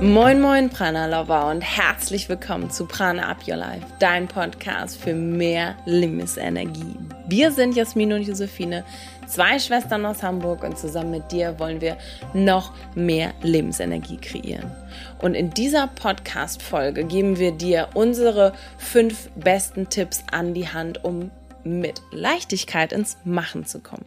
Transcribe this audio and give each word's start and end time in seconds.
Moin 0.00 0.40
Moin 0.40 0.70
Prana 0.70 1.06
Lover 1.06 1.50
und 1.50 1.60
herzlich 1.60 2.28
willkommen 2.28 2.70
zu 2.70 2.86
Prana 2.86 3.28
Up 3.28 3.38
Your 3.48 3.56
Life, 3.56 3.84
dein 3.98 4.28
Podcast 4.28 4.96
für 4.96 5.12
mehr 5.12 5.76
Lebensenergie. 5.86 6.94
Wir 7.26 7.50
sind 7.50 7.74
Jasmin 7.74 8.12
und 8.12 8.22
Josephine, 8.22 8.84
zwei 9.26 9.58
Schwestern 9.58 10.06
aus 10.06 10.22
Hamburg 10.22 10.62
und 10.62 10.78
zusammen 10.78 11.10
mit 11.10 11.32
dir 11.32 11.58
wollen 11.58 11.80
wir 11.80 11.98
noch 12.32 12.72
mehr 12.94 13.34
Lebensenergie 13.42 14.18
kreieren. 14.18 14.70
Und 15.18 15.34
in 15.34 15.50
dieser 15.50 15.88
Podcast 15.88 16.62
Folge 16.62 17.02
geben 17.02 17.40
wir 17.40 17.50
dir 17.50 17.88
unsere 17.94 18.52
fünf 18.78 19.28
besten 19.34 19.88
Tipps 19.88 20.22
an 20.30 20.54
die 20.54 20.68
Hand, 20.68 21.02
um 21.02 21.32
mit 21.64 22.02
Leichtigkeit 22.12 22.92
ins 22.92 23.16
Machen 23.24 23.66
zu 23.66 23.80
kommen. 23.80 24.06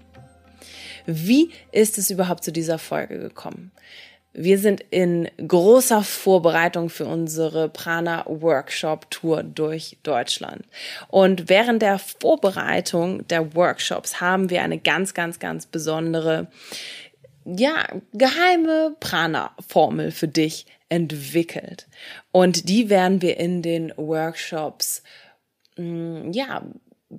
Wie 1.05 1.49
ist 1.73 1.97
es 1.97 2.09
überhaupt 2.09 2.45
zu 2.45 2.53
dieser 2.53 2.77
Folge 2.77 3.19
gekommen? 3.19 3.71
Wir 4.33 4.59
sind 4.59 4.79
in 4.91 5.29
großer 5.45 6.03
Vorbereitung 6.03 6.89
für 6.89 7.05
unsere 7.05 7.67
Prana 7.67 8.25
Workshop 8.27 9.11
Tour 9.11 9.43
durch 9.43 9.97
Deutschland. 10.03 10.63
Und 11.09 11.49
während 11.49 11.81
der 11.81 11.99
Vorbereitung 11.99 13.27
der 13.27 13.55
Workshops 13.55 14.21
haben 14.21 14.49
wir 14.49 14.61
eine 14.61 14.79
ganz, 14.79 15.13
ganz, 15.13 15.39
ganz 15.39 15.65
besondere, 15.65 16.47
ja, 17.43 17.85
geheime 18.13 18.95
Prana 19.01 19.51
Formel 19.67 20.11
für 20.11 20.29
dich 20.29 20.65
entwickelt. 20.87 21.87
Und 22.31 22.69
die 22.69 22.89
werden 22.89 23.21
wir 23.21 23.37
in 23.37 23.61
den 23.61 23.91
Workshops, 23.97 25.03
mm, 25.75 26.31
ja, 26.31 26.63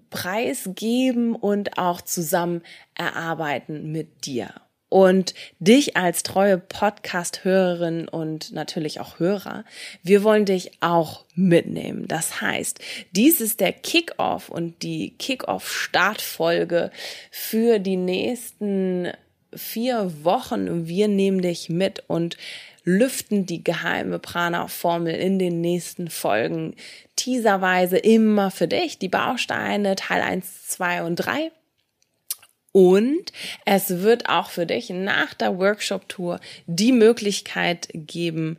preisgeben 0.08 1.34
und 1.34 1.76
auch 1.76 2.00
zusammen 2.00 2.62
erarbeiten 2.94 3.92
mit 3.92 4.24
dir 4.24 4.54
und 4.92 5.32
dich 5.58 5.96
als 5.96 6.22
treue 6.22 6.58
Podcast-Hörerin 6.58 8.08
und 8.08 8.52
natürlich 8.52 9.00
auch 9.00 9.18
Hörer. 9.18 9.64
Wir 10.02 10.22
wollen 10.22 10.44
dich 10.44 10.72
auch 10.80 11.24
mitnehmen. 11.34 12.06
Das 12.08 12.42
heißt, 12.42 12.78
dies 13.12 13.40
ist 13.40 13.60
der 13.60 13.72
Kickoff 13.72 14.50
und 14.50 14.82
die 14.82 15.14
Kickoff-Startfolge 15.18 16.90
für 17.30 17.78
die 17.78 17.96
nächsten 17.96 19.08
vier 19.54 20.12
Wochen. 20.24 20.86
Wir 20.86 21.08
nehmen 21.08 21.40
dich 21.40 21.70
mit 21.70 22.04
und 22.06 22.36
lüften 22.84 23.46
die 23.46 23.64
geheime 23.64 24.18
Prana-Formel 24.18 25.14
in 25.14 25.38
den 25.38 25.62
nächsten 25.62 26.10
Folgen 26.10 26.74
teaserweise 27.16 27.96
immer 27.96 28.50
für 28.50 28.68
dich. 28.68 28.98
Die 28.98 29.08
Bausteine 29.08 29.96
Teil 29.96 30.20
1, 30.20 30.68
2 30.68 31.04
und 31.04 31.16
3 31.16 31.50
und 32.72 33.32
es 33.66 34.00
wird 34.00 34.28
auch 34.28 34.50
für 34.50 34.66
dich 34.66 34.90
nach 34.90 35.34
der 35.34 35.58
Workshop-Tour 35.58 36.40
die 36.66 36.92
Möglichkeit 36.92 37.88
geben, 37.92 38.58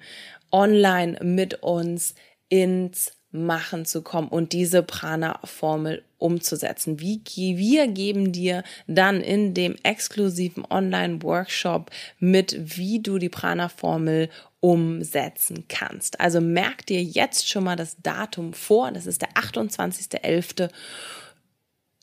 online 0.51 1.17
mit 1.23 1.63
uns 1.63 2.13
ins 2.47 3.11
Machen 3.35 3.85
zu 3.85 4.03
kommen 4.03 4.27
und 4.27 4.53
diese 4.53 4.83
Prana-Formel 4.83 6.03
umzusetzen. 6.19 6.99
Wie, 6.99 7.19
wir 7.35 7.87
geben 7.87 8.31
dir 8.31 8.63
dann 8.85 9.21
in 9.21 9.55
dem 9.55 9.75
exklusiven 9.81 10.63
Online-Workshop 10.69 11.89
mit, 12.19 12.55
wie 12.77 13.01
du 13.01 13.17
die 13.17 13.29
Prana-Formel 13.29 14.29
umsetzen 14.59 15.65
kannst. 15.67 16.19
Also 16.19 16.41
merk 16.41 16.85
dir 16.85 17.01
jetzt 17.01 17.49
schon 17.49 17.63
mal 17.63 17.75
das 17.75 17.97
Datum 18.03 18.53
vor. 18.53 18.91
Das 18.91 19.07
ist 19.07 19.23
der 19.23 19.31
28.11. 19.31 20.69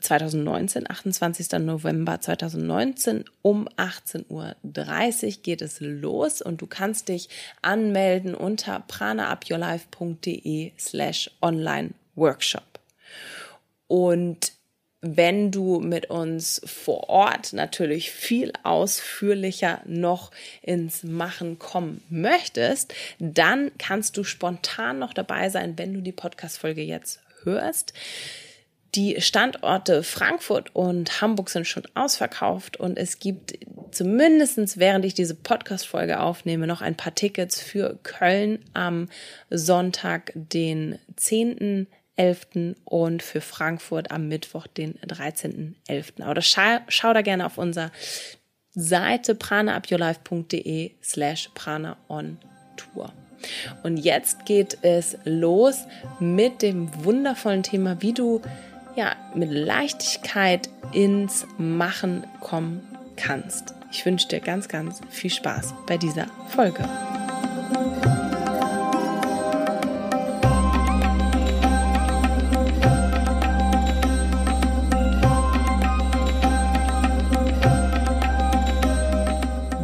2019, 0.01 0.91
28. 0.91 1.53
November 1.61 2.21
2019 2.21 3.25
um 3.43 3.69
18.30 3.69 4.27
Uhr 4.29 5.43
geht 5.43 5.63
es 5.63 5.81
los 5.81 6.43
und 6.43 6.61
du 6.61 6.67
kannst 6.67 7.09
dich 7.09 7.29
anmelden 7.63 8.35
unter 8.35 8.81
pranaupyourlife.de 8.87 10.73
slash 10.79 11.31
online 11.41 11.91
workshop. 12.15 12.81
Und 13.87 14.53
wenn 15.03 15.51
du 15.51 15.81
mit 15.81 16.11
uns 16.11 16.61
vor 16.65 17.09
Ort 17.09 17.55
natürlich 17.55 18.11
viel 18.11 18.53
ausführlicher 18.63 19.81
noch 19.87 20.31
ins 20.61 21.03
Machen 21.03 21.59
kommen 21.59 22.03
möchtest, 22.11 22.93
dann 23.19 23.71
kannst 23.79 24.17
du 24.17 24.25
spontan 24.25 24.99
noch 24.99 25.15
dabei 25.15 25.49
sein, 25.49 25.79
wenn 25.79 25.95
du 25.95 26.03
die 26.03 26.13
Podcast-Folge 26.13 26.83
jetzt 26.83 27.21
hörst. 27.45 27.95
Die 28.95 29.21
Standorte 29.21 30.03
Frankfurt 30.03 30.75
und 30.75 31.21
Hamburg 31.21 31.51
sind 31.51 31.67
schon 31.67 31.85
ausverkauft 31.95 32.79
und 32.79 32.99
es 32.99 33.21
gibt 33.21 33.59
zumindestens 33.93 34.79
während 34.79 35.05
ich 35.05 35.15
diese 35.15 35.35
Podcast-Folge 35.35 36.21
aufnehme, 36.21 36.67
noch 36.67 36.83
ein 36.83 36.97
paar 36.97 37.15
Tickets 37.15 37.61
für 37.61 37.99
Köln 38.03 38.65
am 38.75 39.09
Sonntag, 39.49 40.33
den 40.35 40.99
10.11. 41.17 42.75
und 42.85 43.23
für 43.23 43.41
Frankfurt 43.41 44.11
am 44.11 44.27
Mittwoch, 44.27 44.67
den 44.67 44.99
13.11. 45.01 46.23
Aber 46.23 46.43
schau, 46.43 46.79
schau 46.89 47.13
da 47.13 47.23
gerne 47.23 47.47
auf 47.47 47.59
unserer 47.59 47.93
Seite 48.75 49.37
pranaupyourlife.de 49.37 50.93
slash 51.03 51.51
prana 51.55 51.97
on 52.09 52.39
tour. 52.77 53.13
Und 53.83 53.97
jetzt 53.97 54.47
geht 54.47 54.79
es 54.83 55.17
los 55.25 55.87
mit 56.19 56.63
dem 56.63 57.05
wundervollen 57.05 57.63
Thema, 57.63 58.01
wie 58.03 58.13
du 58.13 58.43
ja, 59.01 59.17
mit 59.35 59.51
Leichtigkeit 59.51 60.69
ins 60.93 61.47
Machen 61.57 62.25
kommen 62.41 62.83
kannst. 63.17 63.75
Ich 63.91 64.05
wünsche 64.05 64.29
dir 64.29 64.41
ganz, 64.41 64.69
ganz 64.69 65.01
viel 65.09 65.31
Spaß 65.31 65.73
bei 65.87 65.97
dieser 65.97 66.27
Folge. 66.49 66.87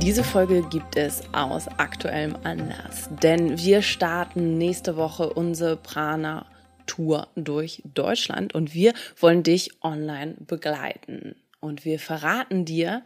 Diese 0.03 0.23
Folge 0.23 0.63
gibt 0.69 0.97
es 0.97 1.23
aus 1.33 1.69
aktuellem 1.79 2.37
Anlass, 2.45 3.09
denn 3.23 3.57
wir 3.59 3.81
starten 3.81 4.59
nächste 4.59 4.99
Woche 4.99 5.33
unsere 5.33 5.77
Prana 5.77 6.45
Tour 6.87 7.29
durch 7.37 7.83
Deutschland 7.85 8.55
und 8.55 8.75
wir 8.75 8.95
wollen 9.19 9.43
dich 9.43 9.83
online 9.83 10.37
begleiten. 10.41 11.37
Und 11.61 11.85
wir 11.85 11.99
verraten 11.99 12.65
dir 12.65 13.03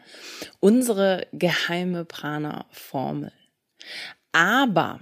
unsere 0.59 1.27
geheime 1.33 2.05
Prana-Formel. 2.05 3.33
Aber 4.33 5.01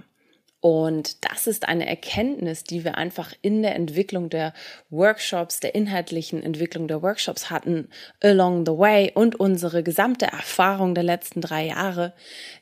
und 0.61 1.23
das 1.23 1.47
ist 1.47 1.69
eine 1.69 1.87
Erkenntnis, 1.87 2.65
die 2.65 2.83
wir 2.83 2.97
einfach 2.97 3.33
in 3.41 3.61
der 3.61 3.75
Entwicklung 3.75 4.29
der 4.29 4.53
Workshops, 4.89 5.61
der 5.61 5.73
inhaltlichen 5.73 6.43
Entwicklung 6.43 6.87
der 6.89 7.01
Workshops 7.01 7.49
hatten, 7.49 7.87
along 8.21 8.65
the 8.65 8.73
way 8.73 9.11
und 9.13 9.39
unsere 9.39 9.83
gesamte 9.83 10.25
Erfahrung 10.25 10.95
der 10.95 11.05
letzten 11.05 11.39
drei 11.39 11.67
Jahre, 11.67 12.13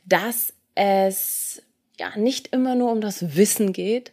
dass 0.06 0.54
es 0.76 1.64
ja 2.00 2.16
nicht 2.16 2.48
immer 2.54 2.76
nur 2.76 2.92
um 2.92 3.02
das 3.02 3.36
Wissen 3.36 3.74
geht, 3.74 4.12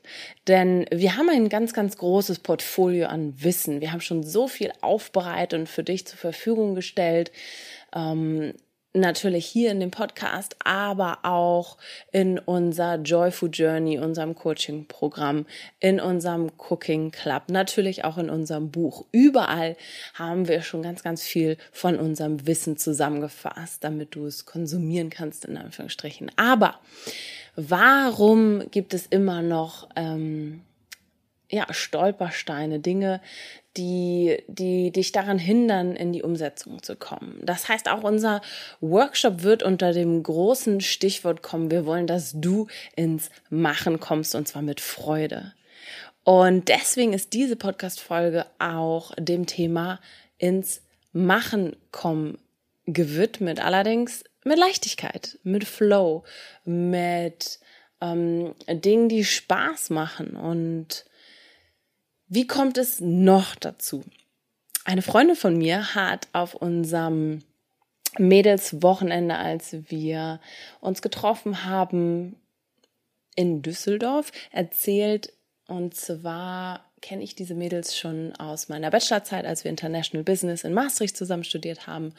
denn 0.48 0.86
wir 0.90 1.16
haben 1.16 1.28
ein 1.28 1.48
ganz, 1.48 1.72
ganz 1.72 1.96
großes 1.96 2.38
Portfolio 2.40 3.06
an 3.08 3.34
Wissen. 3.42 3.80
Wir 3.80 3.92
haben 3.92 4.00
schon 4.00 4.22
so 4.22 4.48
viel 4.48 4.72
aufbereitet 4.80 5.58
und 5.60 5.68
für 5.68 5.84
dich 5.84 6.06
zur 6.06 6.18
Verfügung 6.18 6.74
gestellt. 6.74 7.30
Ähm, 7.94 8.54
natürlich 8.94 9.44
hier 9.46 9.72
in 9.72 9.80
dem 9.80 9.90
Podcast, 9.90 10.56
aber 10.64 11.18
auch 11.24 11.78
in 12.12 12.38
unser 12.38 12.96
Joyful 12.96 13.50
Journey, 13.52 13.98
unserem 13.98 14.36
Coaching-Programm, 14.36 15.46
in 15.80 16.00
unserem 16.00 16.52
Cooking 16.56 17.10
Club, 17.10 17.44
natürlich 17.48 18.04
auch 18.04 18.18
in 18.18 18.30
unserem 18.30 18.70
Buch. 18.70 19.04
Überall 19.10 19.76
haben 20.14 20.46
wir 20.46 20.62
schon 20.62 20.82
ganz, 20.82 21.02
ganz 21.02 21.24
viel 21.24 21.58
von 21.72 21.98
unserem 21.98 22.46
Wissen 22.46 22.76
zusammengefasst, 22.76 23.82
damit 23.82 24.14
du 24.14 24.26
es 24.26 24.46
konsumieren 24.46 25.10
kannst, 25.10 25.44
in 25.44 25.56
Anführungsstrichen. 25.56 26.30
Aber 26.36 26.78
warum 27.56 28.70
gibt 28.70 28.94
es 28.94 29.06
immer 29.06 29.42
noch 29.42 29.88
ähm, 29.96 30.62
ja, 31.50 31.66
Stolpersteine, 31.72 32.80
Dinge, 32.80 33.20
die, 33.76 34.42
die 34.46 34.90
dich 34.92 35.12
daran 35.12 35.38
hindern, 35.38 35.96
in 35.96 36.12
die 36.12 36.22
Umsetzung 36.22 36.82
zu 36.82 36.96
kommen. 36.96 37.40
Das 37.42 37.68
heißt, 37.68 37.90
auch 37.90 38.02
unser 38.02 38.40
Workshop 38.80 39.42
wird 39.42 39.62
unter 39.62 39.92
dem 39.92 40.22
großen 40.22 40.80
Stichwort 40.80 41.42
kommen, 41.42 41.70
wir 41.70 41.86
wollen, 41.86 42.06
dass 42.06 42.32
du 42.34 42.68
ins 42.96 43.30
Machen 43.50 44.00
kommst 44.00 44.34
und 44.34 44.46
zwar 44.46 44.62
mit 44.62 44.80
Freude. 44.80 45.52
Und 46.22 46.68
deswegen 46.68 47.12
ist 47.12 47.32
diese 47.34 47.56
Podcast-Folge 47.56 48.46
auch 48.58 49.12
dem 49.16 49.46
Thema 49.46 50.00
ins 50.38 50.82
Machen 51.12 51.76
kommen 51.90 52.38
gewidmet. 52.86 53.60
Allerdings 53.60 54.24
mit 54.44 54.58
Leichtigkeit, 54.58 55.38
mit 55.42 55.64
Flow, 55.64 56.24
mit 56.64 57.58
ähm, 58.00 58.54
Dingen, 58.68 59.08
die 59.08 59.24
Spaß 59.24 59.90
machen. 59.90 60.36
Und 60.36 61.04
wie 62.26 62.46
kommt 62.46 62.78
es 62.78 63.00
noch 63.00 63.54
dazu? 63.54 64.04
Eine 64.84 65.02
Freundin 65.02 65.36
von 65.36 65.56
mir 65.56 65.94
hat 65.94 66.28
auf 66.32 66.54
unserem 66.54 67.42
Mädelswochenende, 68.18 69.36
als 69.36 69.76
wir 69.90 70.40
uns 70.80 71.02
getroffen 71.02 71.64
haben, 71.64 72.36
in 73.34 73.62
Düsseldorf 73.62 74.30
erzählt. 74.50 75.32
Und 75.66 75.94
zwar 75.96 76.92
kenne 77.04 77.22
ich 77.22 77.34
diese 77.34 77.54
Mädels 77.54 77.98
schon 77.98 78.34
aus 78.36 78.70
meiner 78.70 78.90
Bachelorzeit, 78.90 79.44
als 79.44 79.62
wir 79.62 79.70
International 79.70 80.24
Business 80.24 80.64
in 80.64 80.72
Maastricht 80.72 81.18
zusammen 81.18 81.44
studiert 81.44 81.86
haben. 81.86 82.14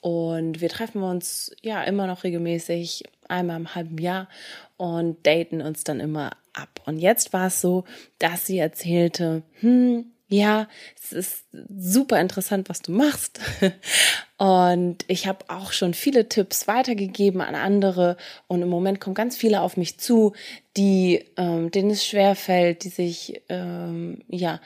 Und 0.00 0.62
wir 0.62 0.70
treffen 0.70 1.02
uns 1.02 1.54
ja 1.60 1.84
immer 1.84 2.06
noch 2.06 2.24
regelmäßig, 2.24 3.04
einmal 3.28 3.58
im 3.60 3.74
halben 3.74 3.98
Jahr 3.98 4.30
und 4.78 5.26
daten 5.26 5.60
uns 5.60 5.84
dann 5.84 6.00
immer 6.00 6.30
ab. 6.54 6.80
Und 6.86 6.98
jetzt 6.98 7.34
war 7.34 7.48
es 7.48 7.60
so, 7.60 7.84
dass 8.18 8.46
sie 8.46 8.56
erzählte, 8.56 9.42
hm, 9.60 10.06
ja, 10.32 10.66
es 10.98 11.12
ist 11.12 11.44
super 11.68 12.18
interessant, 12.18 12.70
was 12.70 12.80
du 12.80 12.90
machst. 12.90 13.38
Und 14.38 15.04
ich 15.06 15.26
habe 15.26 15.44
auch 15.48 15.72
schon 15.72 15.92
viele 15.92 16.28
Tipps 16.28 16.66
weitergegeben 16.66 17.42
an 17.42 17.54
andere. 17.54 18.16
Und 18.48 18.62
im 18.62 18.68
Moment 18.70 18.98
kommen 18.98 19.14
ganz 19.14 19.36
viele 19.36 19.60
auf 19.60 19.76
mich 19.76 19.98
zu, 19.98 20.32
die, 20.76 21.26
ähm, 21.36 21.70
denen 21.70 21.90
es 21.90 22.06
schwer 22.06 22.34
fällt, 22.34 22.84
die 22.84 22.88
sich, 22.88 23.42
ähm, 23.50 24.22
ja, 24.28 24.60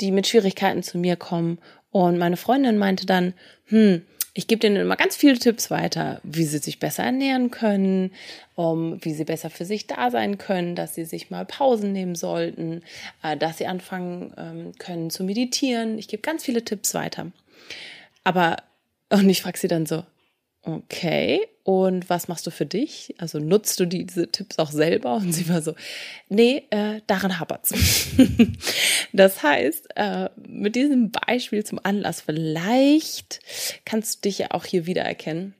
die 0.00 0.10
mit 0.10 0.26
Schwierigkeiten 0.26 0.82
zu 0.82 0.98
mir 0.98 1.14
kommen. 1.14 1.58
Und 1.92 2.18
meine 2.18 2.36
Freundin 2.36 2.76
meinte 2.76 3.06
dann, 3.06 3.34
hm, 3.66 4.02
ich 4.34 4.46
gebe 4.46 4.60
denen 4.60 4.76
immer 4.76 4.96
ganz 4.96 5.14
viele 5.14 5.38
Tipps 5.38 5.70
weiter, 5.70 6.20
wie 6.22 6.44
sie 6.44 6.58
sich 6.58 6.78
besser 6.78 7.02
ernähren 7.02 7.50
können, 7.50 8.12
um, 8.54 9.04
wie 9.04 9.12
sie 9.12 9.24
besser 9.24 9.50
für 9.50 9.66
sich 9.66 9.86
da 9.86 10.10
sein 10.10 10.38
können, 10.38 10.74
dass 10.74 10.94
sie 10.94 11.04
sich 11.04 11.30
mal 11.30 11.44
Pausen 11.44 11.92
nehmen 11.92 12.14
sollten, 12.14 12.82
äh, 13.22 13.36
dass 13.36 13.58
sie 13.58 13.66
anfangen 13.66 14.32
ähm, 14.38 14.72
können 14.78 15.10
zu 15.10 15.24
meditieren. 15.24 15.98
Ich 15.98 16.08
gebe 16.08 16.22
ganz 16.22 16.44
viele 16.44 16.64
Tipps 16.64 16.94
weiter. 16.94 17.30
Aber, 18.24 18.56
und 19.10 19.28
ich 19.28 19.42
frage 19.42 19.58
sie 19.58 19.68
dann 19.68 19.84
so, 19.84 20.02
okay, 20.62 21.40
und 21.64 22.10
was 22.10 22.26
machst 22.26 22.46
du 22.46 22.50
für 22.50 22.66
dich? 22.66 23.14
Also 23.18 23.38
nutzt 23.38 23.78
du 23.78 23.86
diese 23.86 24.30
Tipps 24.30 24.58
auch 24.58 24.70
selber? 24.70 25.14
Und 25.16 25.32
sie 25.32 25.48
war 25.48 25.62
so, 25.62 25.74
nee, 26.28 26.64
äh, 26.70 27.00
daran 27.06 27.38
hapert's. 27.38 27.72
das 29.12 29.42
heißt, 29.42 29.88
äh, 29.94 30.28
mit 30.36 30.74
diesem 30.74 31.12
Beispiel 31.12 31.64
zum 31.64 31.78
Anlass, 31.82 32.22
vielleicht 32.22 33.40
kannst 33.84 34.16
du 34.16 34.28
dich 34.28 34.38
ja 34.38 34.48
auch 34.50 34.64
hier 34.64 34.86
wiedererkennen 34.86 35.54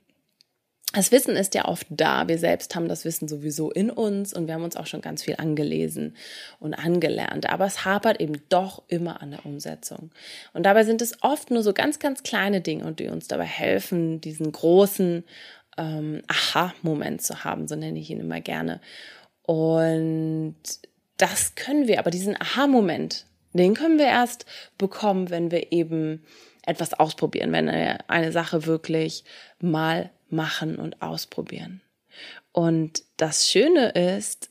das 0.93 1.11
Wissen 1.11 1.35
ist 1.35 1.55
ja 1.55 1.65
oft 1.65 1.87
da. 1.89 2.27
Wir 2.27 2.37
selbst 2.37 2.75
haben 2.75 2.87
das 2.87 3.03
Wissen 3.03 3.27
sowieso 3.27 3.71
in 3.71 3.89
uns 3.89 4.31
und 4.31 4.45
wir 4.45 4.53
haben 4.53 4.63
uns 4.63 4.75
auch 4.75 4.85
schon 4.85 5.01
ganz 5.01 5.23
viel 5.23 5.35
angelesen 5.37 6.15
und 6.59 6.75
angelernt. 6.75 7.49
Aber 7.49 7.65
es 7.65 7.83
hapert 7.83 8.21
eben 8.21 8.43
doch 8.49 8.83
immer 8.87 9.21
an 9.21 9.31
der 9.31 9.43
Umsetzung. 9.43 10.11
Und 10.53 10.63
dabei 10.67 10.83
sind 10.83 11.01
es 11.01 11.17
oft 11.23 11.49
nur 11.49 11.63
so 11.63 11.73
ganz, 11.73 11.97
ganz 11.97 12.21
kleine 12.21 12.61
Dinge, 12.61 12.91
die 12.93 13.07
uns 13.07 13.27
dabei 13.27 13.45
helfen, 13.45 14.21
diesen 14.21 14.51
großen 14.51 15.23
ähm, 15.77 16.21
Aha-Moment 16.27 17.21
zu 17.21 17.43
haben. 17.43 17.67
So 17.67 17.75
nenne 17.75 17.99
ich 17.99 18.09
ihn 18.09 18.19
immer 18.19 18.41
gerne. 18.41 18.81
Und 19.43 20.55
das 21.17 21.55
können 21.55 21.87
wir, 21.87 21.99
aber 21.99 22.11
diesen 22.11 22.39
Aha-Moment, 22.39 23.25
den 23.53 23.73
können 23.75 23.99
wir 23.99 24.07
erst 24.07 24.45
bekommen, 24.77 25.29
wenn 25.29 25.51
wir 25.51 25.71
eben 25.71 26.23
etwas 26.65 26.93
ausprobieren, 26.93 27.51
wenn 27.51 27.67
wir 27.67 28.09
eine 28.09 28.31
Sache 28.31 28.65
wirklich 28.65 29.23
mal 29.59 30.09
machen 30.29 30.77
und 30.77 31.01
ausprobieren. 31.01 31.81
Und 32.51 33.03
das 33.17 33.49
Schöne 33.49 33.89
ist, 33.89 34.49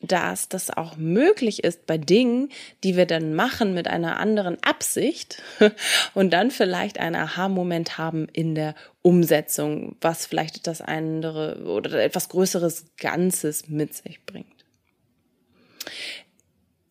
dass 0.00 0.48
das 0.48 0.70
auch 0.70 0.96
möglich 0.96 1.64
ist 1.64 1.86
bei 1.86 1.98
Dingen, 1.98 2.50
die 2.84 2.96
wir 2.96 3.06
dann 3.06 3.34
machen 3.34 3.74
mit 3.74 3.88
einer 3.88 4.18
anderen 4.18 4.62
Absicht 4.62 5.42
und 6.14 6.32
dann 6.32 6.50
vielleicht 6.50 6.98
einen 6.98 7.16
Aha-Moment 7.16 7.98
haben 7.98 8.28
in 8.32 8.54
der 8.54 8.74
Umsetzung, 9.08 9.96
was 10.02 10.26
vielleicht 10.26 10.66
das 10.66 10.82
andere 10.82 11.62
oder 11.64 12.04
etwas 12.04 12.28
größeres 12.28 12.84
Ganzes 12.98 13.66
mit 13.66 13.94
sich 13.94 14.22
bringt. 14.26 14.66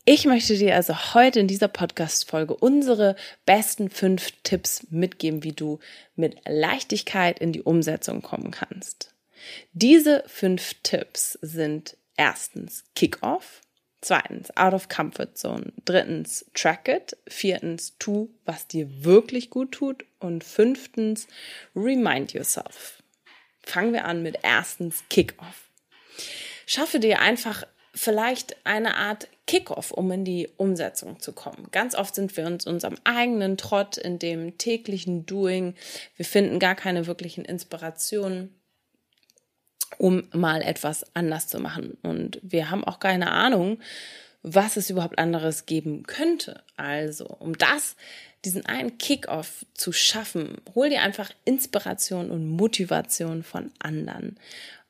Ich 0.03 0.25
möchte 0.25 0.57
dir 0.57 0.73
also 0.75 1.13
heute 1.13 1.39
in 1.39 1.47
dieser 1.47 1.67
Podcast-Folge 1.67 2.55
unsere 2.55 3.15
besten 3.45 3.91
fünf 3.91 4.31
Tipps 4.41 4.87
mitgeben, 4.89 5.43
wie 5.43 5.51
du 5.51 5.77
mit 6.15 6.39
Leichtigkeit 6.47 7.37
in 7.37 7.51
die 7.51 7.61
Umsetzung 7.61 8.23
kommen 8.23 8.49
kannst. 8.49 9.13
Diese 9.73 10.23
fünf 10.25 10.73
Tipps 10.81 11.37
sind 11.43 11.97
erstens 12.15 12.83
Kickoff, 12.95 13.61
zweitens 14.01 14.55
Out 14.55 14.73
of 14.73 14.89
Comfort 14.89 15.35
Zone, 15.35 15.73
drittens 15.85 16.45
Track 16.53 16.87
It, 16.87 17.17
viertens 17.27 17.97
Tu, 17.99 18.29
was 18.45 18.67
dir 18.67 19.03
wirklich 19.03 19.49
gut 19.49 19.71
tut 19.71 20.05
und 20.19 20.43
fünftens 20.43 21.27
Remind 21.75 22.33
Yourself. 22.33 23.01
Fangen 23.63 23.93
wir 23.93 24.05
an 24.05 24.23
mit 24.23 24.39
erstens 24.43 25.03
Kickoff. 25.09 25.69
Schaffe 26.65 26.99
dir 26.99 27.19
einfach 27.19 27.63
vielleicht 27.93 28.65
eine 28.65 28.95
Art 28.95 29.27
Kickoff, 29.47 29.91
um 29.91 30.11
in 30.11 30.25
die 30.25 30.49
Umsetzung 30.57 31.19
zu 31.19 31.31
kommen. 31.31 31.67
Ganz 31.71 31.95
oft 31.95 32.13
sind 32.13 32.35
wir 32.37 32.45
uns 32.45 32.67
unserem 32.67 32.95
eigenen 33.03 33.57
Trott 33.57 33.97
in 33.97 34.19
dem 34.19 34.57
täglichen 34.57 35.25
Doing. 35.25 35.75
Wir 36.15 36.25
finden 36.25 36.59
gar 36.59 36.75
keine 36.75 37.07
wirklichen 37.07 37.45
Inspirationen, 37.45 38.53
um 39.97 40.23
mal 40.31 40.61
etwas 40.61 41.05
anders 41.15 41.47
zu 41.47 41.59
machen. 41.59 41.97
Und 42.03 42.39
wir 42.43 42.69
haben 42.69 42.83
auch 42.83 42.99
keine 42.99 43.31
Ahnung, 43.31 43.79
was 44.43 44.77
es 44.77 44.89
überhaupt 44.89 45.19
anderes 45.19 45.65
geben 45.65 46.03
könnte. 46.03 46.63
Also, 46.77 47.25
um 47.25 47.57
das, 47.57 47.95
diesen 48.45 48.65
einen 48.65 48.97
Kickoff 48.97 49.65
zu 49.73 49.91
schaffen, 49.91 50.61
hol 50.75 50.89
dir 50.89 51.01
einfach 51.01 51.31
Inspiration 51.43 52.31
und 52.31 52.47
Motivation 52.47 53.43
von 53.43 53.71
anderen. 53.79 54.37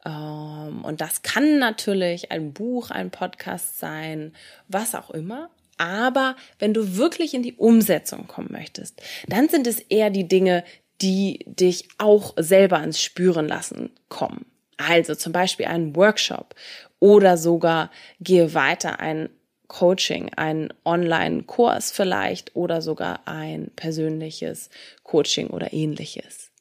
Ähm, 0.06 0.84
und 0.84 1.02
das 1.02 1.22
kann 1.22 1.60
natürlich 1.60 2.32
ein 2.32 2.54
Buch, 2.54 2.92
ein 2.92 3.12
Podcast 3.12 3.80
sein, 3.80 4.34
was 4.68 4.96
auch 4.96 5.10
immer. 5.12 5.50
Aber 5.78 6.36
wenn 6.60 6.74
du 6.74 6.98
wirklich 6.98 7.34
in 7.34 7.44
die 7.44 7.54
Umsetzung 7.54 8.28
kommen 8.28 8.52
möchtest, 8.52 9.02
dann 9.28 9.48
sind 9.48 9.68
es 9.68 9.80
eher 9.80 10.10
die 10.10 10.28
Dinge, 10.28 10.64
die 11.02 11.46
dich 11.46 11.88
auch 12.00 12.34
selber 12.38 12.82
ins 12.84 13.02
Spüren 13.02 13.48
lassen 13.48 13.92
kommen. 14.10 14.46
Also 14.78 15.16
zum 15.16 15.34
Beispiel 15.34 15.66
einen 15.66 15.96
Workshop 15.96 16.56
oder 17.00 17.38
sogar 17.38 17.92
gehe 18.20 18.54
weiter 18.54 19.00
ein 19.00 19.30
Coaching, 19.68 20.32
ein 20.36 20.74
Online-Kurs 20.86 21.92
vielleicht 21.92 22.56
oder 22.56 22.82
sogar 22.82 23.22
ein 23.26 23.72
persönliches 23.76 24.70
Coaching 25.04 25.48
oder 25.48 25.74
ähnliches. 25.74 26.52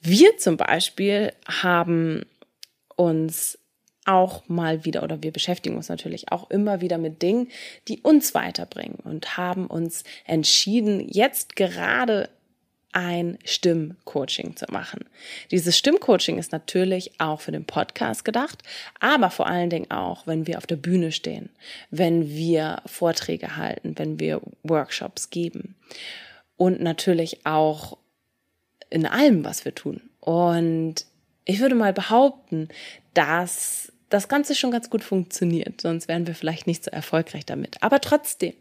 Wir 0.00 0.36
zum 0.36 0.56
Beispiel 0.56 1.32
haben 1.46 2.24
uns 2.94 3.58
auch 4.04 4.48
mal 4.48 4.84
wieder 4.84 5.02
oder 5.02 5.22
wir 5.22 5.32
beschäftigen 5.32 5.76
uns 5.76 5.88
natürlich 5.88 6.32
auch 6.32 6.48
immer 6.50 6.80
wieder 6.80 6.96
mit 6.96 7.20
Dingen, 7.20 7.48
die 7.88 8.00
uns 8.00 8.34
weiterbringen 8.34 8.98
und 9.04 9.36
haben 9.36 9.66
uns 9.66 10.04
entschieden, 10.24 11.06
jetzt 11.06 11.56
gerade 11.56 12.30
ein 12.92 13.38
Stimmcoaching 13.44 14.56
zu 14.56 14.66
machen. 14.70 15.04
Dieses 15.50 15.76
Stimmcoaching 15.76 16.38
ist 16.38 16.52
natürlich 16.52 17.20
auch 17.20 17.40
für 17.40 17.52
den 17.52 17.64
Podcast 17.64 18.24
gedacht, 18.24 18.62
aber 18.98 19.30
vor 19.30 19.46
allen 19.46 19.70
Dingen 19.70 19.90
auch, 19.90 20.26
wenn 20.26 20.46
wir 20.46 20.58
auf 20.58 20.66
der 20.66 20.76
Bühne 20.76 21.12
stehen, 21.12 21.50
wenn 21.90 22.28
wir 22.28 22.82
Vorträge 22.86 23.56
halten, 23.56 23.98
wenn 23.98 24.18
wir 24.18 24.40
Workshops 24.62 25.30
geben 25.30 25.74
und 26.56 26.80
natürlich 26.80 27.44
auch 27.46 27.98
in 28.90 29.06
allem, 29.06 29.44
was 29.44 29.64
wir 29.64 29.74
tun. 29.74 30.00
Und 30.20 31.04
ich 31.44 31.60
würde 31.60 31.74
mal 31.74 31.92
behaupten, 31.92 32.68
dass 33.14 33.92
das 34.08 34.28
Ganze 34.28 34.54
schon 34.54 34.70
ganz 34.70 34.90
gut 34.90 35.04
funktioniert, 35.04 35.80
sonst 35.80 36.08
wären 36.08 36.26
wir 36.26 36.34
vielleicht 36.34 36.66
nicht 36.66 36.84
so 36.84 36.90
erfolgreich 36.90 37.44
damit. 37.44 37.82
Aber 37.82 38.00
trotzdem, 38.00 38.54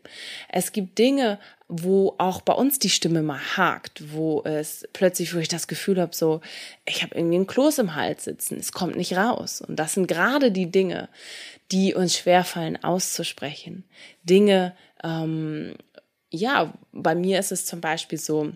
es 0.50 0.72
gibt 0.72 0.98
Dinge, 0.98 1.40
wo 1.70 2.16
auch 2.18 2.42
bei 2.42 2.54
uns 2.54 2.80
die 2.80 2.90
Stimme 2.90 3.22
mal 3.22 3.40
hakt, 3.56 4.14
wo 4.14 4.42
es 4.44 4.88
plötzlich, 4.94 5.34
wo 5.34 5.40
ich 5.40 5.48
das 5.48 5.68
Gefühl 5.68 6.00
habe, 6.02 6.16
so, 6.16 6.42
ich 6.86 7.04
habe 7.04 7.16
irgendwie 7.16 7.38
ein 7.38 7.48
Kloß 7.48 7.80
im 7.80 7.96
Hals 7.96 8.26
sitzen, 8.26 8.58
es 8.60 8.72
kommt 8.72 8.96
nicht 8.96 9.16
raus. 9.16 9.62
Und 9.62 9.78
das 9.78 9.94
sind 9.94 10.08
gerade 10.08 10.52
die 10.52 10.72
Dinge, 10.72 11.10
die 11.72 11.94
uns 11.94 12.18
schwerfallen 12.18 12.82
auszusprechen. 12.84 13.84
Dinge, 14.24 14.76
ähm, 15.04 15.76
ja, 16.30 16.74
bei 16.92 17.16
mir 17.16 17.40
ist 17.40 17.52
es 17.52 17.66
zum 17.66 17.82
Beispiel 17.82 18.18
so, 18.18 18.52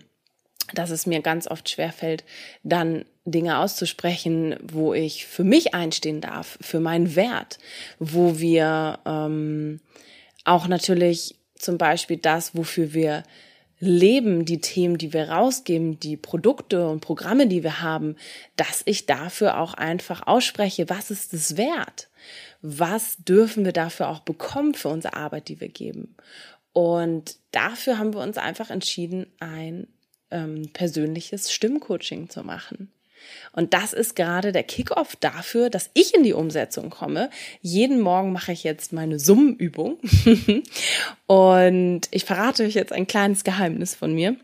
dass 0.74 0.90
es 0.90 1.06
mir 1.06 1.20
ganz 1.20 1.46
oft 1.46 1.68
schwerfällt, 1.68 2.24
dann 2.62 3.04
Dinge 3.24 3.58
auszusprechen, 3.58 4.56
wo 4.62 4.94
ich 4.94 5.26
für 5.26 5.44
mich 5.44 5.74
einstehen 5.74 6.20
darf, 6.20 6.58
für 6.60 6.80
meinen 6.80 7.14
Wert, 7.14 7.58
wo 7.98 8.38
wir 8.38 8.98
ähm, 9.06 9.80
auch 10.44 10.66
natürlich 10.66 11.36
zum 11.54 11.78
Beispiel 11.78 12.16
das, 12.16 12.56
wofür 12.56 12.92
wir 12.92 13.22
leben, 13.78 14.44
die 14.44 14.60
Themen, 14.60 14.96
die 14.96 15.12
wir 15.12 15.30
rausgeben, 15.30 15.98
die 15.98 16.16
Produkte 16.16 16.86
und 16.86 17.00
Programme, 17.00 17.48
die 17.48 17.64
wir 17.64 17.80
haben, 17.80 18.16
dass 18.54 18.82
ich 18.84 19.06
dafür 19.06 19.58
auch 19.58 19.74
einfach 19.74 20.26
ausspreche, 20.26 20.88
was 20.88 21.10
ist 21.10 21.34
es 21.34 21.56
wert? 21.56 22.08
Was 22.60 23.16
dürfen 23.18 23.64
wir 23.64 23.72
dafür 23.72 24.08
auch 24.08 24.20
bekommen 24.20 24.74
für 24.74 24.88
unsere 24.88 25.16
Arbeit, 25.16 25.48
die 25.48 25.60
wir 25.60 25.68
geben? 25.68 26.14
Und 26.72 27.36
dafür 27.50 27.98
haben 27.98 28.14
wir 28.14 28.20
uns 28.20 28.38
einfach 28.38 28.70
entschieden, 28.70 29.26
ein 29.40 29.88
ähm, 30.32 30.70
persönliches 30.72 31.52
Stimmcoaching 31.52 32.28
zu 32.28 32.42
machen. 32.42 32.90
Und 33.52 33.74
das 33.74 33.92
ist 33.92 34.16
gerade 34.16 34.52
der 34.52 34.64
Kickoff 34.64 35.16
dafür, 35.16 35.70
dass 35.70 35.90
ich 35.94 36.14
in 36.14 36.24
die 36.24 36.32
Umsetzung 36.32 36.90
komme. 36.90 37.30
Jeden 37.60 38.00
Morgen 38.00 38.32
mache 38.32 38.52
ich 38.52 38.64
jetzt 38.64 38.92
meine 38.92 39.18
Summenübung. 39.18 39.98
und 41.26 42.00
ich 42.10 42.24
verrate 42.24 42.64
euch 42.64 42.74
jetzt 42.74 42.92
ein 42.92 43.06
kleines 43.06 43.44
Geheimnis 43.44 43.94
von 43.94 44.14
mir. 44.14 44.36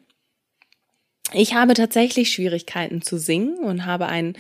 Ich 1.35 1.55
habe 1.55 1.75
tatsächlich 1.75 2.33
Schwierigkeiten 2.33 3.03
zu 3.03 3.19
singen 3.19 3.59
und 3.59 3.85
habe 3.85 4.07
einen 4.07 4.35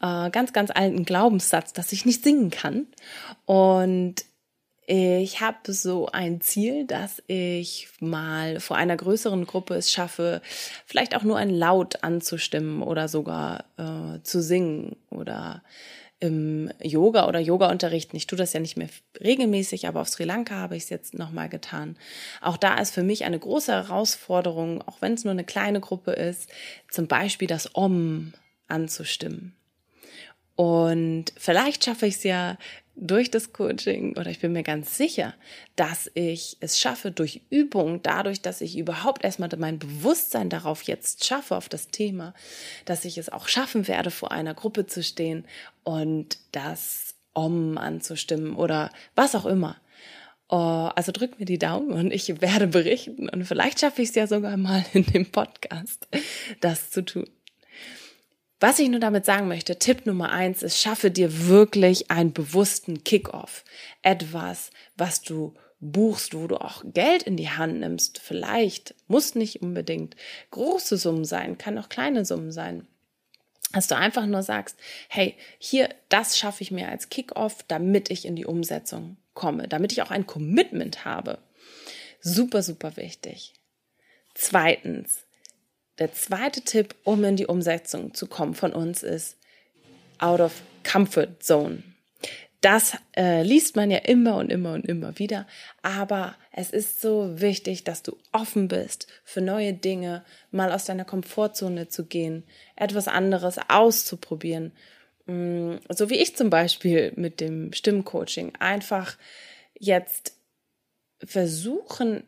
äh, 0.00 0.30
ganz, 0.30 0.54
ganz 0.54 0.70
alten 0.70 1.04
Glaubenssatz, 1.04 1.74
dass 1.74 1.92
ich 1.92 2.06
nicht 2.06 2.24
singen 2.24 2.50
kann. 2.50 2.86
Und 3.44 4.24
ich 4.92 5.40
habe 5.40 5.72
so 5.72 6.08
ein 6.08 6.40
Ziel, 6.40 6.84
dass 6.84 7.22
ich 7.28 7.86
mal 8.00 8.58
vor 8.58 8.76
einer 8.76 8.96
größeren 8.96 9.46
Gruppe 9.46 9.76
es 9.76 9.92
schaffe, 9.92 10.42
vielleicht 10.84 11.14
auch 11.14 11.22
nur 11.22 11.36
ein 11.36 11.50
Laut 11.50 12.02
anzustimmen 12.02 12.82
oder 12.82 13.06
sogar 13.06 13.66
äh, 13.76 14.20
zu 14.24 14.42
singen 14.42 14.96
oder 15.08 15.62
im 16.18 16.72
Yoga 16.82 17.28
oder 17.28 17.38
Yoga-Unterrichten. 17.38 18.16
Ich 18.16 18.26
tue 18.26 18.36
das 18.36 18.52
ja 18.52 18.58
nicht 18.58 18.76
mehr 18.76 18.88
regelmäßig, 19.20 19.86
aber 19.86 20.00
auf 20.00 20.08
Sri 20.08 20.24
Lanka 20.24 20.56
habe 20.56 20.76
ich 20.76 20.82
es 20.82 20.90
jetzt 20.90 21.14
nochmal 21.14 21.48
getan. 21.48 21.96
Auch 22.40 22.56
da 22.56 22.76
ist 22.78 22.92
für 22.92 23.04
mich 23.04 23.24
eine 23.24 23.38
große 23.38 23.72
Herausforderung, 23.72 24.82
auch 24.82 25.00
wenn 25.00 25.14
es 25.14 25.22
nur 25.22 25.30
eine 25.30 25.44
kleine 25.44 25.78
Gruppe 25.78 26.10
ist, 26.10 26.50
zum 26.90 27.06
Beispiel 27.06 27.46
das 27.46 27.76
Om 27.76 28.32
anzustimmen. 28.66 29.54
Und 30.56 31.26
vielleicht 31.36 31.84
schaffe 31.84 32.06
ich 32.06 32.16
es 32.16 32.24
ja 32.24 32.58
durch 33.00 33.30
das 33.30 33.52
Coaching 33.52 34.16
oder 34.16 34.30
ich 34.30 34.40
bin 34.40 34.52
mir 34.52 34.62
ganz 34.62 34.96
sicher, 34.96 35.34
dass 35.74 36.10
ich 36.14 36.58
es 36.60 36.78
schaffe 36.78 37.10
durch 37.10 37.40
Übung, 37.50 38.02
dadurch, 38.02 38.42
dass 38.42 38.60
ich 38.60 38.76
überhaupt 38.76 39.24
erstmal 39.24 39.48
mein 39.58 39.78
Bewusstsein 39.78 40.50
darauf 40.50 40.82
jetzt 40.82 41.24
schaffe, 41.24 41.56
auf 41.56 41.68
das 41.68 41.88
Thema, 41.88 42.34
dass 42.84 43.04
ich 43.04 43.16
es 43.18 43.30
auch 43.30 43.48
schaffen 43.48 43.88
werde, 43.88 44.10
vor 44.10 44.30
einer 44.32 44.54
Gruppe 44.54 44.86
zu 44.86 45.02
stehen 45.02 45.46
und 45.82 46.38
das 46.52 47.14
Om 47.32 47.78
anzustimmen 47.78 48.54
oder 48.54 48.90
was 49.14 49.34
auch 49.34 49.46
immer. 49.46 49.76
Oh, 50.48 50.90
also 50.94 51.12
drück 51.12 51.38
mir 51.38 51.46
die 51.46 51.58
Daumen 51.58 51.92
und 51.92 52.10
ich 52.12 52.40
werde 52.40 52.66
berichten 52.66 53.28
und 53.28 53.44
vielleicht 53.44 53.80
schaffe 53.80 54.02
ich 54.02 54.10
es 54.10 54.14
ja 54.16 54.26
sogar 54.26 54.56
mal 54.56 54.84
in 54.92 55.04
dem 55.04 55.26
Podcast, 55.30 56.08
das 56.60 56.90
zu 56.90 57.04
tun. 57.04 57.26
Was 58.60 58.78
ich 58.78 58.90
nur 58.90 59.00
damit 59.00 59.24
sagen 59.24 59.48
möchte, 59.48 59.78
Tipp 59.78 60.04
Nummer 60.04 60.30
eins 60.30 60.62
ist, 60.62 60.78
schaffe 60.78 61.10
dir 61.10 61.48
wirklich 61.48 62.10
einen 62.10 62.34
bewussten 62.34 63.02
Kickoff. 63.04 63.64
Etwas, 64.02 64.70
was 64.98 65.22
du 65.22 65.54
buchst, 65.80 66.34
wo 66.34 66.46
du 66.46 66.56
auch 66.56 66.84
Geld 66.84 67.22
in 67.22 67.38
die 67.38 67.48
Hand 67.48 67.80
nimmst. 67.80 68.18
Vielleicht 68.18 68.94
muss 69.08 69.34
nicht 69.34 69.62
unbedingt 69.62 70.14
große 70.50 70.98
Summen 70.98 71.24
sein, 71.24 71.56
kann 71.56 71.78
auch 71.78 71.88
kleine 71.88 72.26
Summen 72.26 72.52
sein. 72.52 72.86
Dass 73.72 73.86
du 73.86 73.96
einfach 73.96 74.26
nur 74.26 74.42
sagst, 74.42 74.76
hey, 75.08 75.36
hier, 75.58 75.88
das 76.10 76.36
schaffe 76.36 76.62
ich 76.62 76.70
mir 76.70 76.88
als 76.88 77.08
Kickoff, 77.08 77.62
damit 77.66 78.10
ich 78.10 78.26
in 78.26 78.36
die 78.36 78.44
Umsetzung 78.44 79.16
komme, 79.32 79.68
damit 79.68 79.92
ich 79.92 80.02
auch 80.02 80.10
ein 80.10 80.26
Commitment 80.26 81.06
habe. 81.06 81.38
Super, 82.20 82.62
super 82.62 82.96
wichtig. 82.96 83.54
Zweitens, 84.34 85.24
der 86.00 86.12
zweite 86.12 86.62
Tipp, 86.62 86.94
um 87.04 87.22
in 87.24 87.36
die 87.36 87.46
Umsetzung 87.46 88.14
zu 88.14 88.26
kommen 88.26 88.54
von 88.54 88.72
uns, 88.72 89.02
ist 89.02 89.36
out 90.18 90.40
of 90.40 90.62
comfort 90.82 91.36
zone. 91.40 91.82
Das 92.62 92.94
äh, 93.16 93.42
liest 93.42 93.76
man 93.76 93.90
ja 93.90 93.98
immer 93.98 94.36
und 94.36 94.52
immer 94.52 94.74
und 94.74 94.84
immer 94.84 95.18
wieder, 95.18 95.46
aber 95.80 96.34
es 96.52 96.70
ist 96.70 97.00
so 97.00 97.40
wichtig, 97.40 97.84
dass 97.84 98.02
du 98.02 98.18
offen 98.32 98.68
bist 98.68 99.06
für 99.24 99.40
neue 99.40 99.72
Dinge, 99.72 100.24
mal 100.50 100.70
aus 100.72 100.84
deiner 100.84 101.06
Komfortzone 101.06 101.88
zu 101.88 102.04
gehen, 102.04 102.44
etwas 102.76 103.08
anderes 103.08 103.56
auszuprobieren. 103.68 104.72
Mm, 105.24 105.76
so 105.88 106.10
wie 106.10 106.18
ich 106.18 106.36
zum 106.36 106.50
Beispiel 106.50 107.12
mit 107.16 107.40
dem 107.40 107.72
Stimmcoaching. 107.72 108.52
Einfach 108.58 109.16
jetzt 109.78 110.34
versuchen, 111.24 112.24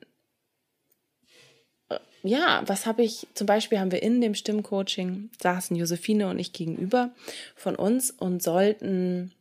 ja, 2.22 2.62
was 2.66 2.86
habe 2.86 3.02
ich, 3.02 3.26
zum 3.34 3.46
Beispiel 3.46 3.78
haben 3.78 3.90
wir 3.90 4.02
in 4.02 4.20
dem 4.20 4.34
Stimmcoaching, 4.34 5.30
saßen 5.42 5.76
Josephine 5.76 6.28
und 6.28 6.38
ich 6.38 6.52
gegenüber 6.52 7.10
von 7.56 7.74
uns 7.74 8.10
und 8.10 8.42
sollten 8.42 9.32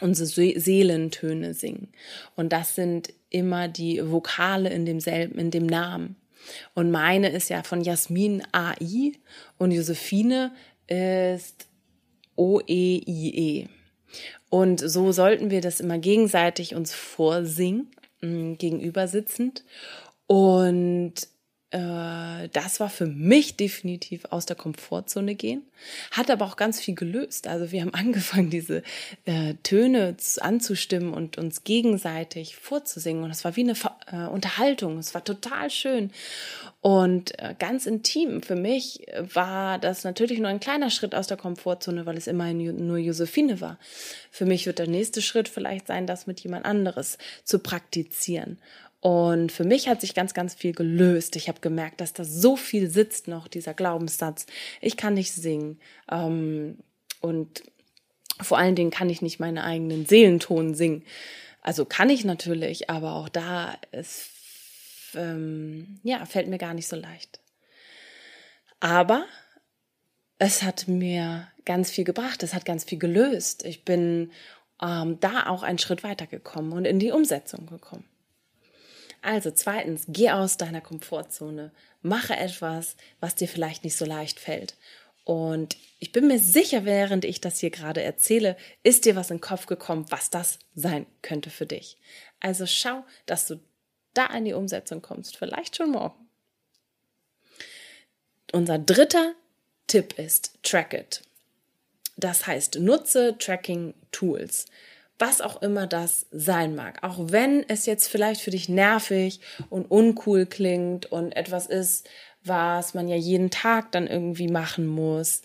unsere 0.00 0.26
Seelentöne 0.26 1.54
singen. 1.54 1.88
Und 2.34 2.52
das 2.52 2.74
sind 2.74 3.12
immer 3.30 3.68
die 3.68 4.00
Vokale 4.10 4.70
in 4.70 4.86
demselben, 4.86 5.38
in 5.38 5.50
dem 5.50 5.66
Namen. 5.66 6.16
Und 6.74 6.90
meine 6.90 7.28
ist 7.28 7.48
ja 7.50 7.62
von 7.62 7.82
Jasmin 7.82 8.42
AI 8.52 9.12
und 9.58 9.70
Josephine 9.70 10.52
ist 10.88 11.68
O-E-I-E. 12.36 13.64
-E. 13.64 13.68
Und 14.50 14.80
so 14.80 15.12
sollten 15.12 15.50
wir 15.50 15.60
das 15.60 15.80
immer 15.80 15.98
gegenseitig 15.98 16.74
uns 16.74 16.92
vorsingen, 16.92 17.88
mm, 18.20 18.54
gegenüber 18.54 19.08
sitzend. 19.08 19.64
Und 20.26 21.14
äh, 21.74 22.48
das 22.52 22.78
war 22.78 22.88
für 22.88 23.06
mich 23.06 23.56
definitiv 23.56 24.26
aus 24.30 24.46
der 24.46 24.54
Komfortzone 24.54 25.34
gehen, 25.34 25.62
hat 26.12 26.30
aber 26.30 26.44
auch 26.44 26.54
ganz 26.54 26.80
viel 26.80 26.94
gelöst. 26.94 27.48
Also 27.48 27.72
wir 27.72 27.80
haben 27.80 27.94
angefangen, 27.94 28.48
diese 28.48 28.84
äh, 29.24 29.54
Töne 29.64 30.16
anzustimmen 30.38 31.12
und 31.12 31.36
uns 31.36 31.64
gegenseitig 31.64 32.54
vorzusingen 32.54 33.24
und 33.24 33.32
es 33.32 33.44
war 33.44 33.56
wie 33.56 33.62
eine 33.62 33.74
äh, 34.06 34.28
Unterhaltung. 34.28 34.98
Es 34.98 35.14
war 35.14 35.24
total 35.24 35.68
schön 35.68 36.12
und 36.80 37.36
äh, 37.40 37.56
ganz 37.58 37.86
intim. 37.86 38.42
Für 38.42 38.54
mich 38.54 39.06
war 39.18 39.80
das 39.80 40.04
natürlich 40.04 40.38
nur 40.38 40.48
ein 40.48 40.60
kleiner 40.60 40.90
Schritt 40.90 41.14
aus 41.14 41.26
der 41.26 41.36
Komfortzone, 41.38 42.06
weil 42.06 42.16
es 42.16 42.28
immerhin 42.28 42.86
nur 42.86 42.98
Josephine 42.98 43.60
war. 43.60 43.78
Für 44.30 44.44
mich 44.44 44.66
wird 44.66 44.78
der 44.78 44.86
nächste 44.86 45.22
Schritt 45.22 45.48
vielleicht 45.48 45.88
sein, 45.88 46.06
das 46.06 46.28
mit 46.28 46.38
jemand 46.38 46.66
anderes 46.66 47.18
zu 47.42 47.58
praktizieren. 47.58 48.58
Und 49.04 49.52
für 49.52 49.64
mich 49.64 49.86
hat 49.86 50.00
sich 50.00 50.14
ganz, 50.14 50.32
ganz 50.32 50.54
viel 50.54 50.72
gelöst. 50.72 51.36
Ich 51.36 51.48
habe 51.48 51.60
gemerkt, 51.60 52.00
dass 52.00 52.14
da 52.14 52.24
so 52.24 52.56
viel 52.56 52.88
sitzt 52.88 53.28
noch, 53.28 53.48
dieser 53.48 53.74
Glaubenssatz. 53.74 54.46
Ich 54.80 54.96
kann 54.96 55.12
nicht 55.12 55.30
singen. 55.30 55.78
Ähm, 56.10 56.78
und 57.20 57.64
vor 58.40 58.56
allen 58.56 58.74
Dingen 58.74 58.90
kann 58.90 59.10
ich 59.10 59.20
nicht 59.20 59.40
meinen 59.40 59.58
eigenen 59.58 60.06
Seelenton 60.06 60.72
singen. 60.72 61.04
Also 61.60 61.84
kann 61.84 62.08
ich 62.08 62.24
natürlich, 62.24 62.88
aber 62.88 63.16
auch 63.16 63.28
da 63.28 63.76
ist, 63.92 64.30
ähm, 65.14 66.00
ja, 66.02 66.24
fällt 66.24 66.48
mir 66.48 66.56
gar 66.56 66.72
nicht 66.72 66.88
so 66.88 66.96
leicht. 66.96 67.40
Aber 68.80 69.26
es 70.38 70.62
hat 70.62 70.88
mir 70.88 71.46
ganz 71.66 71.90
viel 71.90 72.04
gebracht, 72.04 72.42
es 72.42 72.54
hat 72.54 72.64
ganz 72.64 72.84
viel 72.84 72.98
gelöst. 72.98 73.66
Ich 73.66 73.84
bin 73.84 74.32
ähm, 74.80 75.20
da 75.20 75.46
auch 75.48 75.62
einen 75.62 75.78
Schritt 75.78 76.04
weitergekommen 76.04 76.72
und 76.72 76.86
in 76.86 76.98
die 76.98 77.10
Umsetzung 77.10 77.66
gekommen. 77.66 78.08
Also 79.24 79.50
zweitens, 79.50 80.04
geh 80.06 80.30
aus 80.30 80.58
deiner 80.58 80.82
Komfortzone, 80.82 81.72
mache 82.02 82.36
etwas, 82.36 82.94
was 83.20 83.34
dir 83.34 83.48
vielleicht 83.48 83.82
nicht 83.82 83.96
so 83.96 84.04
leicht 84.04 84.38
fällt. 84.38 84.76
Und 85.24 85.78
ich 85.98 86.12
bin 86.12 86.26
mir 86.26 86.38
sicher, 86.38 86.84
während 86.84 87.24
ich 87.24 87.40
das 87.40 87.58
hier 87.58 87.70
gerade 87.70 88.02
erzähle, 88.02 88.54
ist 88.82 89.06
dir 89.06 89.16
was 89.16 89.30
in 89.30 89.38
den 89.38 89.40
Kopf 89.40 89.64
gekommen, 89.64 90.04
was 90.10 90.28
das 90.28 90.58
sein 90.74 91.06
könnte 91.22 91.48
für 91.48 91.64
dich. 91.64 91.96
Also 92.38 92.66
schau, 92.66 93.02
dass 93.24 93.46
du 93.46 93.58
da 94.12 94.26
in 94.26 94.44
die 94.44 94.52
Umsetzung 94.52 95.00
kommst, 95.00 95.38
vielleicht 95.38 95.76
schon 95.76 95.92
morgen. 95.92 96.28
Unser 98.52 98.78
dritter 98.78 99.32
Tipp 99.86 100.18
ist 100.18 100.58
Track 100.62 100.92
It. 100.92 101.22
Das 102.18 102.46
heißt, 102.46 102.78
nutze 102.78 103.38
Tracking 103.38 103.94
Tools 104.12 104.66
was 105.18 105.40
auch 105.40 105.62
immer 105.62 105.86
das 105.86 106.26
sein 106.30 106.74
mag. 106.74 106.98
Auch 107.02 107.18
wenn 107.18 107.68
es 107.68 107.86
jetzt 107.86 108.08
vielleicht 108.08 108.40
für 108.40 108.50
dich 108.50 108.68
nervig 108.68 109.40
und 109.70 109.90
uncool 109.90 110.46
klingt 110.46 111.06
und 111.06 111.36
etwas 111.36 111.66
ist, 111.66 112.08
was 112.42 112.94
man 112.94 113.08
ja 113.08 113.16
jeden 113.16 113.50
Tag 113.50 113.92
dann 113.92 114.06
irgendwie 114.06 114.48
machen 114.48 114.86
muss. 114.86 115.42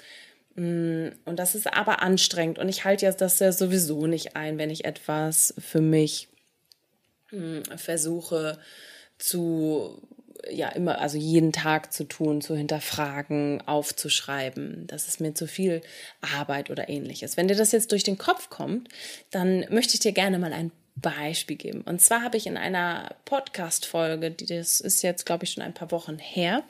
Mm, 0.55 1.09
und 1.25 1.37
das 1.37 1.55
ist 1.55 1.71
aber 1.71 2.01
anstrengend. 2.01 2.59
Und 2.59 2.67
ich 2.67 2.83
halte 2.83 3.05
ja 3.05 3.11
das 3.11 3.39
ja 3.39 3.51
sowieso 3.51 4.07
nicht 4.07 4.35
ein, 4.35 4.57
wenn 4.57 4.69
ich 4.69 4.85
etwas 4.85 5.53
für 5.57 5.81
mich 5.81 6.27
mm, 7.31 7.61
versuche 7.77 8.59
zu 9.17 10.01
ja 10.51 10.69
immer, 10.69 10.99
also 10.99 11.17
jeden 11.17 11.51
Tag 11.51 11.91
zu 11.93 12.03
tun, 12.03 12.41
zu 12.41 12.55
hinterfragen, 12.55 13.61
aufzuschreiben. 13.67 14.85
Das 14.87 15.07
ist 15.07 15.19
mir 15.19 15.33
zu 15.33 15.47
viel 15.47 15.81
Arbeit 16.21 16.69
oder 16.69 16.89
ähnliches. 16.89 17.37
Wenn 17.37 17.47
dir 17.47 17.55
das 17.55 17.71
jetzt 17.71 17.91
durch 17.91 18.03
den 18.03 18.17
Kopf 18.17 18.49
kommt, 18.49 18.89
dann 19.31 19.65
möchte 19.69 19.95
ich 19.95 19.99
dir 19.99 20.11
gerne 20.11 20.39
mal 20.39 20.53
ein 20.53 20.71
Beispiel 20.95 21.55
geben. 21.55 21.81
Und 21.81 22.01
zwar 22.01 22.23
habe 22.23 22.37
ich 22.37 22.47
in 22.47 22.57
einer 22.57 23.15
Podcast-Folge, 23.25 24.31
das 24.31 24.81
ist 24.81 25.01
jetzt, 25.01 25.25
glaube 25.25 25.45
ich, 25.45 25.51
schon 25.51 25.63
ein 25.63 25.73
paar 25.73 25.91
Wochen 25.91 26.17
her, 26.17 26.63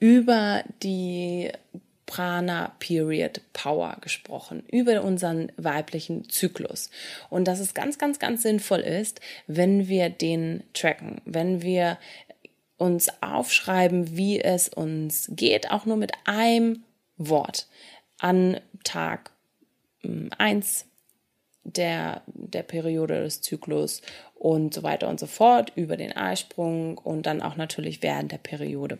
über 0.00 0.62
die 0.82 1.50
Prana 2.06 2.74
Period 2.80 3.40
Power 3.54 3.96
gesprochen, 4.00 4.62
über 4.70 5.02
unseren 5.02 5.50
weiblichen 5.56 6.28
Zyklus. 6.28 6.90
Und 7.30 7.48
dass 7.48 7.60
es 7.60 7.74
ganz, 7.74 7.98
ganz, 7.98 8.18
ganz 8.18 8.42
sinnvoll 8.42 8.80
ist, 8.80 9.20
wenn 9.46 9.88
wir 9.88 10.10
den 10.10 10.62
tracken, 10.74 11.20
wenn 11.24 11.62
wir 11.62 11.98
uns 12.76 13.08
aufschreiben, 13.22 14.16
wie 14.16 14.40
es 14.40 14.68
uns 14.68 15.28
geht, 15.30 15.70
auch 15.70 15.86
nur 15.86 15.96
mit 15.96 16.12
einem 16.24 16.84
Wort. 17.16 17.68
an 18.18 18.60
Tag 18.84 19.30
1 20.02 20.86
der, 21.64 22.22
der 22.26 22.62
Periode 22.62 23.22
des 23.22 23.40
Zyklus 23.40 24.02
und 24.34 24.74
so 24.74 24.82
weiter 24.82 25.08
und 25.08 25.18
so 25.18 25.26
fort 25.26 25.72
über 25.74 25.96
den 25.96 26.12
Eisprung 26.12 26.98
und 26.98 27.26
dann 27.26 27.42
auch 27.42 27.56
natürlich 27.56 28.02
während 28.02 28.32
der 28.32 28.38
Periode. 28.38 28.98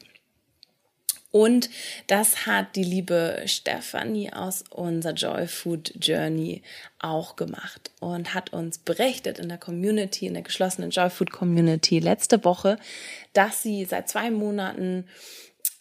Und 1.34 1.68
das 2.06 2.46
hat 2.46 2.76
die 2.76 2.84
liebe 2.84 3.42
Stefanie 3.46 4.32
aus 4.32 4.62
unserer 4.70 5.14
Joy 5.14 5.48
Food 5.48 5.92
Journey 6.00 6.62
auch 7.00 7.34
gemacht 7.34 7.90
und 7.98 8.34
hat 8.34 8.52
uns 8.52 8.78
berichtet 8.78 9.40
in 9.40 9.48
der 9.48 9.58
Community, 9.58 10.28
in 10.28 10.34
der 10.34 10.44
geschlossenen 10.44 10.90
Joy 10.90 11.10
Food 11.10 11.32
Community 11.32 11.98
letzte 11.98 12.44
Woche, 12.44 12.78
dass 13.32 13.64
sie 13.64 13.84
seit 13.84 14.08
zwei 14.08 14.30
Monaten 14.30 15.08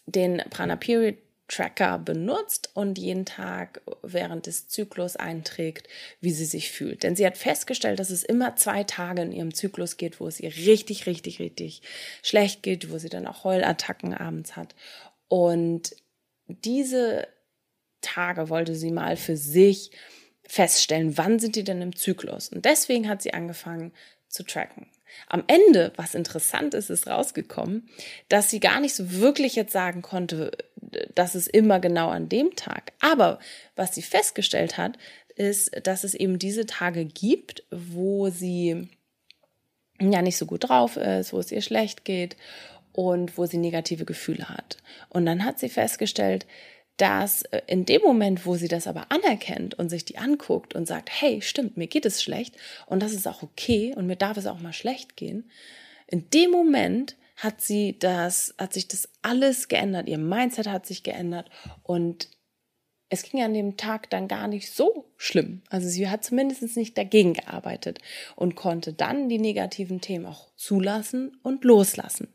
den 0.06 0.42
Prana 0.50 0.74
Period 0.74 1.18
Tracker 1.46 1.98
benutzt 1.98 2.70
und 2.74 2.98
jeden 2.98 3.26
Tag 3.26 3.80
während 4.02 4.46
des 4.46 4.66
Zyklus 4.66 5.14
einträgt, 5.14 5.86
wie 6.20 6.32
sie 6.32 6.46
sich 6.46 6.72
fühlt. 6.72 7.04
Denn 7.04 7.14
sie 7.14 7.26
hat 7.26 7.36
festgestellt, 7.36 8.00
dass 8.00 8.10
es 8.10 8.24
immer 8.24 8.56
zwei 8.56 8.82
Tage 8.82 9.22
in 9.22 9.30
ihrem 9.30 9.54
Zyklus 9.54 9.98
geht, 9.98 10.18
wo 10.18 10.26
es 10.26 10.40
ihr 10.40 10.50
richtig, 10.50 11.06
richtig, 11.06 11.38
richtig 11.38 11.82
schlecht 12.22 12.64
geht, 12.64 12.90
wo 12.90 12.98
sie 12.98 13.10
dann 13.10 13.28
auch 13.28 13.44
Heulattacken 13.44 14.14
abends 14.14 14.56
hat. 14.56 14.74
Und 15.34 15.96
diese 16.46 17.26
Tage 18.00 18.50
wollte 18.50 18.76
sie 18.76 18.92
mal 18.92 19.16
für 19.16 19.36
sich 19.36 19.90
feststellen, 20.44 21.18
wann 21.18 21.40
sind 21.40 21.56
die 21.56 21.64
denn 21.64 21.82
im 21.82 21.96
Zyklus. 21.96 22.50
Und 22.50 22.64
deswegen 22.64 23.08
hat 23.08 23.20
sie 23.20 23.34
angefangen 23.34 23.92
zu 24.28 24.44
tracken. 24.44 24.86
Am 25.26 25.42
Ende, 25.48 25.92
was 25.96 26.14
interessant 26.14 26.72
ist, 26.74 26.88
ist 26.88 27.08
rausgekommen, 27.08 27.88
dass 28.28 28.48
sie 28.48 28.60
gar 28.60 28.78
nicht 28.78 28.94
so 28.94 29.10
wirklich 29.10 29.56
jetzt 29.56 29.72
sagen 29.72 30.02
konnte, 30.02 30.52
dass 31.16 31.34
es 31.34 31.48
immer 31.48 31.80
genau 31.80 32.10
an 32.10 32.28
dem 32.28 32.54
Tag. 32.54 32.92
Aber 33.00 33.40
was 33.74 33.92
sie 33.92 34.02
festgestellt 34.02 34.78
hat, 34.78 34.98
ist, 35.34 35.84
dass 35.84 36.04
es 36.04 36.14
eben 36.14 36.38
diese 36.38 36.66
Tage 36.66 37.06
gibt, 37.06 37.64
wo 37.72 38.30
sie 38.30 38.88
ja 40.00 40.22
nicht 40.22 40.36
so 40.36 40.46
gut 40.46 40.68
drauf 40.68 40.96
ist, 40.96 41.32
wo 41.32 41.40
es 41.40 41.50
ihr 41.50 41.62
schlecht 41.62 42.04
geht 42.04 42.36
und 42.94 43.36
wo 43.36 43.44
sie 43.44 43.58
negative 43.58 44.04
Gefühle 44.04 44.48
hat. 44.48 44.78
Und 45.10 45.26
dann 45.26 45.44
hat 45.44 45.58
sie 45.58 45.68
festgestellt, 45.68 46.46
dass 46.96 47.42
äh, 47.42 47.60
in 47.66 47.84
dem 47.84 48.02
Moment, 48.02 48.46
wo 48.46 48.54
sie 48.54 48.68
das 48.68 48.86
aber 48.86 49.10
anerkennt 49.10 49.74
und 49.74 49.90
sich 49.90 50.04
die 50.04 50.16
anguckt 50.16 50.74
und 50.74 50.86
sagt, 50.86 51.10
hey, 51.10 51.42
stimmt, 51.42 51.76
mir 51.76 51.88
geht 51.88 52.06
es 52.06 52.22
schlecht 52.22 52.56
und 52.86 53.02
das 53.02 53.12
ist 53.12 53.26
auch 53.26 53.42
okay 53.42 53.92
und 53.96 54.06
mir 54.06 54.16
darf 54.16 54.36
es 54.36 54.46
auch 54.46 54.60
mal 54.60 54.72
schlecht 54.72 55.16
gehen, 55.16 55.50
in 56.06 56.30
dem 56.30 56.50
Moment 56.50 57.16
hat 57.36 57.60
sie 57.60 57.98
das, 57.98 58.54
hat 58.58 58.72
sich 58.72 58.86
das 58.86 59.08
alles 59.22 59.66
geändert, 59.66 60.08
ihr 60.08 60.18
Mindset 60.18 60.68
hat 60.68 60.86
sich 60.86 61.02
geändert 61.02 61.50
und 61.82 62.28
es 63.08 63.24
ging 63.24 63.42
an 63.42 63.54
dem 63.54 63.76
Tag 63.76 64.10
dann 64.10 64.28
gar 64.28 64.48
nicht 64.48 64.72
so 64.72 65.06
schlimm. 65.16 65.62
Also 65.68 65.88
sie 65.88 66.08
hat 66.08 66.24
zumindest 66.24 66.76
nicht 66.76 66.96
dagegen 66.96 67.34
gearbeitet 67.34 67.98
und 68.34 68.54
konnte 68.54 68.92
dann 68.92 69.28
die 69.28 69.38
negativen 69.38 70.00
Themen 70.00 70.26
auch 70.26 70.48
zulassen 70.56 71.36
und 71.42 71.64
loslassen. 71.64 72.33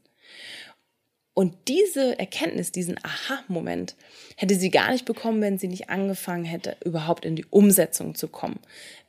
Und 1.40 1.70
diese 1.70 2.20
Erkenntnis, 2.20 2.74
diesen 2.74 3.00
Aha-Moment, 3.02 3.96
hätte 4.36 4.56
sie 4.56 4.70
gar 4.70 4.92
nicht 4.92 5.06
bekommen, 5.06 5.40
wenn 5.40 5.58
sie 5.58 5.70
nicht 5.70 5.90
angefangen 5.90 6.44
hätte, 6.44 6.76
überhaupt 6.84 7.24
in 7.24 7.38
die 7.38 7.46
Umsetzung 7.46 8.14
zu 8.14 8.28
kommen, 8.28 8.60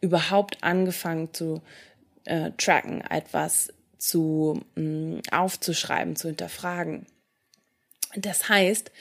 überhaupt 0.00 0.62
angefangen 0.62 1.34
zu 1.34 1.60
äh, 2.26 2.52
tracken, 2.56 3.00
etwas 3.00 3.72
zu 3.99 4.60
mh, 4.76 4.82
mm, 4.84 5.22
aufzuschreiben, 5.32 6.14
zu 6.14 6.28
hinterfragen. 6.28 7.04
Das 8.14 8.49
heißt, 8.49 8.92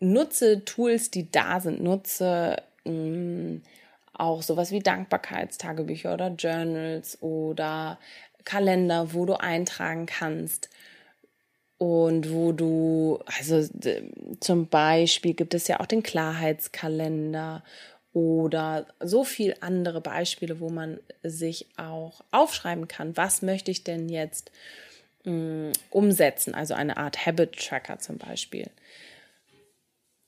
nutze 0.00 0.64
Tools, 0.64 1.10
die 1.10 1.30
da 1.30 1.60
sind, 1.60 1.82
nutze 1.82 2.62
mh, 2.84 2.92
mm, 2.92 3.62
auch 4.14 4.40
sowas 4.40 4.70
wie 4.70 4.80
Dankbarkeitstagebücher 4.80 6.14
oder 6.14 6.28
Journals 6.28 7.20
oder 7.20 7.98
Kalender, 8.44 9.12
wo 9.12 9.26
du 9.26 9.34
eintragen 9.34 10.06
kannst 10.06 10.70
und 11.78 12.32
wo 12.32 12.50
du, 12.50 13.20
also 13.38 13.66
zum 14.40 14.66
Beispiel 14.66 15.34
gibt 15.34 15.54
es 15.54 15.68
ja 15.68 15.78
auch 15.78 15.86
den 15.86 16.02
Klarheitskalender 16.02 17.62
oder 18.12 18.86
so 18.98 19.22
viel 19.22 19.54
andere 19.60 20.00
Beispiele, 20.00 20.58
wo 20.58 20.70
man 20.70 20.98
sich 21.22 21.68
auch 21.76 22.24
aufschreiben 22.32 22.88
kann, 22.88 23.16
was 23.16 23.42
möchte 23.42 23.70
ich 23.70 23.84
denn 23.84 24.08
jetzt 24.08 24.50
mh, 25.24 25.32
mm, 25.32 25.72
umsetzen, 25.90 26.54
also 26.54 26.74
eine 26.74 26.96
Art 26.96 27.24
Habit 27.24 27.56
Tracker 27.56 28.00
zum 28.00 28.18
Beispiel. 28.18 28.68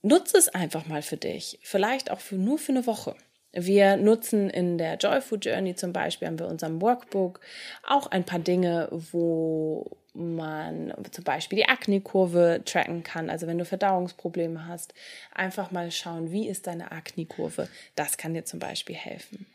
Nutze 0.03 0.39
es 0.39 0.49
einfach 0.49 0.87
mal 0.87 1.03
für 1.03 1.17
dich, 1.17 1.59
vielleicht 1.63 2.13
auch 2.13 2.21
für, 2.21 2.37
nur 2.37 2.59
für 2.59 2.73
eine 2.73 2.87
Woche. 2.87 3.17
Wir 3.53 3.97
nutzen 3.97 4.49
in 4.49 4.79
der 4.79 4.97
Joy 4.97 5.21
Food 5.21 5.45
Journey 5.45 5.75
zum 5.75 5.93
Beispiel, 5.93 6.29
haben 6.29 6.39
wir 6.39 6.47
unserem 6.47 6.81
Workbook 6.81 7.41
auch 7.87 8.07
ein 8.07 8.25
paar 8.25 8.39
Dinge, 8.39 8.89
wo 8.93 9.97
man 10.15 10.93
zum 11.11 11.25
Beispiel 11.25 11.59
die 11.59 11.69
Akne-Kurve 11.69 12.63
tracken 12.65 13.03
kann. 13.03 13.31
Also 13.31 13.47
wenn 13.47 13.59
du 13.59 13.65
Verdauungsprobleme 13.65 14.67
hast, 14.67 14.95
einfach 15.35 15.71
mal 15.71 15.91
schauen, 15.91 16.33
wie 16.33 16.49
ist 16.49 16.67
deine 16.67 16.93
Akne-Kurve. 16.93 17.69
Das 17.97 18.17
kann 18.17 18.35
dir 18.35 18.45
zum 18.45 18.59
Beispiel 18.59 18.97
helfen, 18.97 19.47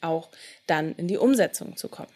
auch 0.00 0.28
dann 0.66 0.94
in 0.94 1.08
die 1.08 1.18
Umsetzung 1.18 1.76
zu 1.76 1.88
kommen. 1.88 2.12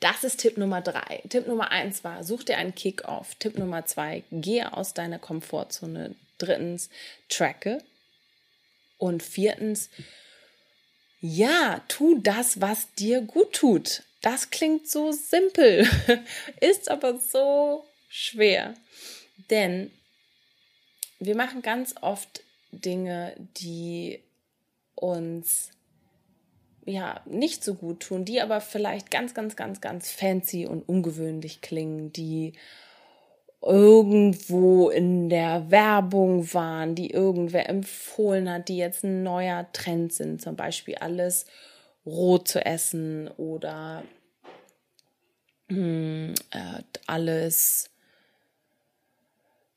Das 0.00 0.24
ist 0.24 0.40
Tipp 0.40 0.58
Nummer 0.58 0.82
drei. 0.82 1.22
Tipp 1.28 1.46
Nummer 1.46 1.70
eins 1.70 2.04
war, 2.04 2.22
such 2.22 2.44
dir 2.44 2.58
einen 2.58 2.74
Kick-Off. 2.74 3.34
Tipp 3.36 3.58
Nummer 3.58 3.86
zwei, 3.86 4.24
gehe 4.30 4.72
aus 4.72 4.94
deiner 4.94 5.18
Komfortzone. 5.18 6.14
Drittens, 6.38 6.90
tracke 7.30 7.82
und 8.98 9.22
viertens, 9.22 9.88
ja, 11.20 11.80
tu 11.88 12.18
das, 12.20 12.60
was 12.60 12.92
dir 12.92 13.22
gut 13.22 13.54
tut. 13.54 14.02
Das 14.22 14.50
klingt 14.50 14.88
so 14.88 15.12
simpel, 15.12 15.88
ist 16.60 16.90
aber 16.90 17.18
so 17.18 17.84
schwer. 18.08 18.74
Denn 19.50 19.90
wir 21.18 21.36
machen 21.36 21.62
ganz 21.62 21.94
oft 22.00 22.42
Dinge, 22.72 23.34
die 23.56 24.22
uns 24.94 25.70
ja 26.84 27.20
nicht 27.26 27.64
so 27.64 27.74
gut 27.74 28.00
tun, 28.00 28.24
die 28.24 28.40
aber 28.40 28.60
vielleicht 28.60 29.10
ganz, 29.10 29.34
ganz, 29.34 29.56
ganz, 29.56 29.80
ganz 29.80 30.10
fancy 30.10 30.66
und 30.66 30.88
ungewöhnlich 30.88 31.60
klingen, 31.60 32.12
die 32.12 32.54
irgendwo 33.62 34.90
in 34.90 35.28
der 35.28 35.70
Werbung 35.70 36.52
waren, 36.54 36.94
die 36.94 37.10
irgendwer 37.10 37.68
empfohlen 37.68 38.48
hat, 38.50 38.68
die 38.68 38.76
jetzt 38.76 39.02
ein 39.02 39.22
neuer 39.22 39.66
Trend 39.72 40.12
sind, 40.12 40.40
zum 40.40 40.54
Beispiel 40.56 40.96
alles 40.96 41.46
roh 42.06 42.38
zu 42.38 42.64
essen 42.64 43.28
oder 43.28 44.04
hm, 45.68 46.34
äh, 46.50 46.82
alles 47.06 47.90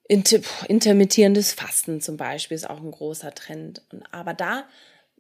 inter 0.07 0.39
intermittierendes 0.67 1.53
Fasten 1.53 2.01
zum 2.01 2.17
Beispiel 2.17 2.55
ist 2.55 2.69
auch 2.69 2.79
ein 2.79 2.91
großer 2.91 3.33
Trend. 3.33 3.81
aber 4.11 4.33
da 4.33 4.67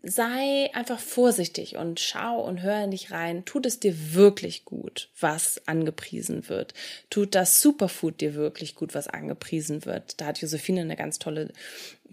sei 0.01 0.69
einfach 0.73 0.99
vorsichtig 0.99 1.75
und 1.75 1.99
schau 1.99 2.41
und 2.41 2.61
hör 2.61 2.87
nicht 2.87 3.11
rein. 3.11 3.43
Tut 3.45 3.65
es 3.65 3.79
dir 3.79 4.13
wirklich 4.13 4.63
gut, 4.63 5.09
was 5.19 5.67
angepriesen 5.67 6.47
wird? 6.47 6.73
Tut 7.09 7.35
das 7.35 7.61
Superfood 7.61 8.21
dir 8.21 8.33
wirklich 8.33 8.75
gut, 8.75 8.95
was 8.95 9.07
angepriesen 9.07 9.85
wird? 9.85 10.21
Da 10.21 10.27
hat 10.27 10.39
Josephine 10.39 10.81
eine 10.81 10.95
ganz 10.95 11.19
tolle 11.19 11.51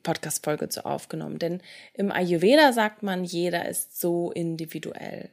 Podcast-Folge 0.07 0.69
zu 0.69 0.87
aufgenommen. 0.87 1.40
Denn 1.40 1.61
im 1.92 2.12
Ayurveda 2.12 2.73
sagt 2.73 3.03
man, 3.03 3.25
jeder 3.25 3.69
ist 3.69 4.01
so 4.01 4.31
individuell. 4.31 5.31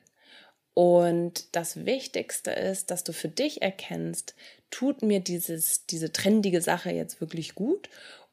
Und 0.73 1.55
das 1.55 1.85
Wichtigste 1.85 2.49
ist, 2.49 2.89
dass 2.89 3.03
du 3.03 3.13
für 3.13 3.27
dich 3.27 3.61
erkennst, 3.61 4.33
tut 4.71 5.03
mir 5.03 5.19
dieses, 5.19 5.85
diese 5.85 6.11
trendige 6.11 6.61
Sache 6.61 6.89
jetzt 6.89 7.21
wirklich 7.21 7.53
gut 7.53 7.89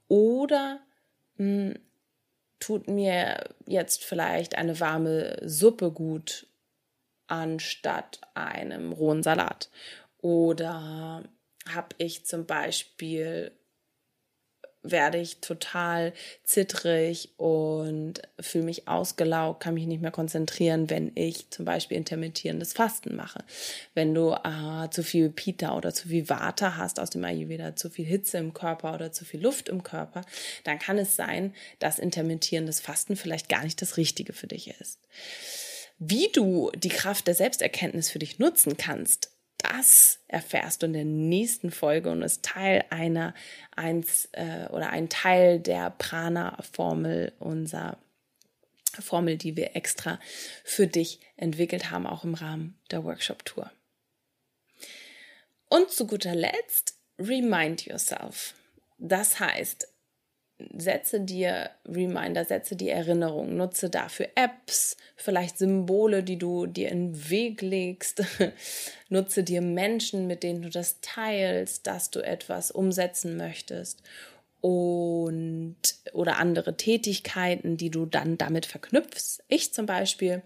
oder 0.09 0.81
mh, 1.37 1.45
hm, 1.45 1.79
tut 2.59 2.89
mir 2.89 3.45
jetzt 3.67 4.05
vielleicht 4.05 4.57
eine 4.57 4.81
warme 4.81 5.39
Suppe 5.47 5.91
gut 5.91 6.47
anstatt 7.27 8.21
einem 8.35 8.93
rohen 8.93 9.23
Salat? 9.23 9.69
Oder 10.19 11.25
habe 11.69 11.95
ich 11.99 12.25
zum 12.25 12.47
Beispiel 12.47 13.53
werde 14.83 15.19
ich 15.19 15.41
total 15.41 16.13
zittrig 16.43 17.31
und 17.37 18.23
fühle 18.39 18.65
mich 18.65 18.89
ausgelaugt, 18.89 19.63
kann 19.63 19.75
mich 19.75 19.87
nicht 19.87 20.01
mehr 20.01 20.11
konzentrieren, 20.11 20.89
wenn 20.89 21.13
ich 21.15 21.51
zum 21.51 21.65
Beispiel 21.65 21.97
intermittierendes 21.97 22.73
Fasten 22.73 23.15
mache. 23.15 23.45
Wenn 23.95 24.15
du 24.15 24.33
äh, 24.33 24.89
zu 24.91 25.03
viel 25.03 25.29
Pita 25.31 25.77
oder 25.77 25.93
zu 25.93 26.09
viel 26.09 26.29
Vata 26.29 26.77
hast 26.77 26.99
aus 26.99 27.11
dem 27.11 27.25
Ayurveda, 27.25 27.77
zu 27.77 27.91
viel 27.91 28.07
Hitze 28.07 28.39
im 28.39 28.55
Körper 28.55 28.95
oder 28.95 29.13
zu 29.13 29.25
viel 29.25 29.43
Luft 29.43 29.69
im 29.69 29.83
Körper, 29.83 30.23
dann 30.65 30.79
kann 30.79 30.99
es 30.99 31.17
sein, 31.17 31.55
dass 31.79 31.99
intermittierendes 31.99 32.81
Fasten 32.81 33.17
vielleicht 33.17 33.49
gar 33.49 33.65
nicht 33.65 33.81
das 33.83 33.97
Richtige 33.97 34.33
für 34.33 34.47
dich 34.47 34.75
ist. 34.81 34.99
Wie 35.99 36.29
du 36.33 36.71
die 36.75 36.89
Kraft 36.89 37.27
der 37.27 37.35
Selbsterkenntnis 37.35 38.11
für 38.11 38.19
dich 38.19 38.39
nutzen 38.39 38.79
kannst, 38.79 39.31
das 39.63 40.19
erfährst 40.29 40.83
du 40.83 40.87
in 40.87 40.93
der 40.93 41.05
nächsten 41.05 41.71
Folge 41.71 42.11
und 42.11 42.23
ist 42.23 42.45
Teil 42.45 42.85
einer 42.91 43.35
eins 43.75 44.29
äh, 44.33 44.67
oder 44.71 44.91
ein 44.91 45.09
Teil 45.09 45.61
der 45.61 45.91
Prana-Formel, 45.91 47.33
unserer 47.39 47.99
Formel, 48.99 49.37
die 49.37 49.57
wir 49.57 49.77
extra 49.77 50.19
für 50.65 50.87
dich 50.87 51.21
entwickelt 51.37 51.91
haben, 51.91 52.07
auch 52.07 52.25
im 52.25 52.35
Rahmen 52.35 52.79
der 52.91 53.05
Workshop-Tour. 53.05 53.71
Und 55.69 55.91
zu 55.91 56.07
guter 56.07 56.35
Letzt, 56.35 56.97
remind 57.19 57.87
yourself. 57.87 58.55
Das 58.99 59.39
heißt, 59.39 59.87
setze 60.77 61.21
dir 61.21 61.71
Reminder, 61.87 62.45
setze 62.45 62.77
die 62.77 62.89
Erinnerung, 62.89 63.57
nutze 63.57 63.91
dafür 63.91 64.29
Apps, 64.35 64.97
vielleicht 65.17 65.59
Symbole, 65.59 66.23
die 66.23 66.39
du 66.39 66.67
dir 66.67 66.91
in 66.91 67.13
den 67.13 67.31
Weg 67.31 67.63
legst, 67.63 68.23
nutze 69.09 69.43
dir 69.43 69.61
Menschen, 69.61 70.27
mit 70.27 70.43
denen 70.43 70.63
du 70.63 70.71
das 70.71 71.01
teilst, 71.01 71.87
dass 71.87 72.11
du 72.11 72.21
etwas 72.21 72.71
umsetzen 72.71 73.37
möchtest. 73.37 74.03
Und 74.61 75.77
oder 76.13 76.37
andere 76.37 76.77
Tätigkeiten, 76.77 77.79
die 77.79 77.91
du 77.91 78.05
dann 78.05 78.37
damit 78.37 78.67
verknüpfst. 78.67 79.43
Ich 79.49 79.73
zum 79.73 79.87
Beispiel 79.87 80.43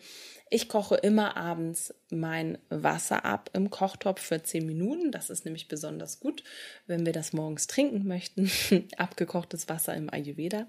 ich 0.54 0.68
koche 0.68 0.94
immer 0.94 1.36
abends 1.36 1.92
mein 2.10 2.58
Wasser 2.70 3.24
ab 3.24 3.50
im 3.54 3.70
Kochtopf 3.70 4.22
für 4.22 4.40
10 4.40 4.64
Minuten. 4.64 5.10
Das 5.10 5.28
ist 5.28 5.44
nämlich 5.44 5.66
besonders 5.66 6.20
gut, 6.20 6.44
wenn 6.86 7.04
wir 7.04 7.12
das 7.12 7.32
morgens 7.32 7.66
trinken 7.66 8.06
möchten. 8.06 8.48
Abgekochtes 8.96 9.68
Wasser 9.68 9.94
im 9.94 10.08
Ayurveda. 10.08 10.68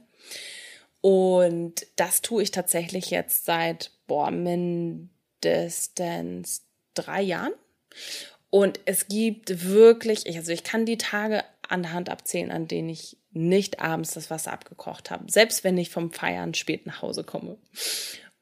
Und 1.02 1.86
das 1.98 2.24
tue 2.24 2.42
ich 2.42 2.50
tatsächlich 2.50 3.12
jetzt 3.12 3.46
seit 3.46 3.92
boah, 4.08 4.32
mindestens 4.32 5.12
drei 6.96 7.22
Jahren. 7.22 7.54
Und 8.50 8.80
es 8.86 9.08
gibt 9.08 9.66
wirklich, 9.66 10.26
also 10.36 10.52
ich 10.52 10.64
kann 10.64 10.88
die 10.88 10.98
Tage 10.98 11.44
an 11.68 11.84
der 11.84 11.94
Hand 11.94 12.10
abzählen, 12.10 12.50
an 12.50 12.68
denen 12.68 12.90
ich 12.90 13.18
nicht 13.32 13.80
abends 13.82 14.16
das 14.16 14.32
Wasser 14.32 14.52
abgekocht 14.52 15.12
habe, 15.12 15.32
selbst 15.32 15.64
wenn 15.64 15.78
ich 15.78 15.92
vom 15.92 16.12
Feiern 16.12 16.56
spät 16.56 16.88
nach 16.88 17.04
Hause 17.04 17.24
komme. 17.24 17.60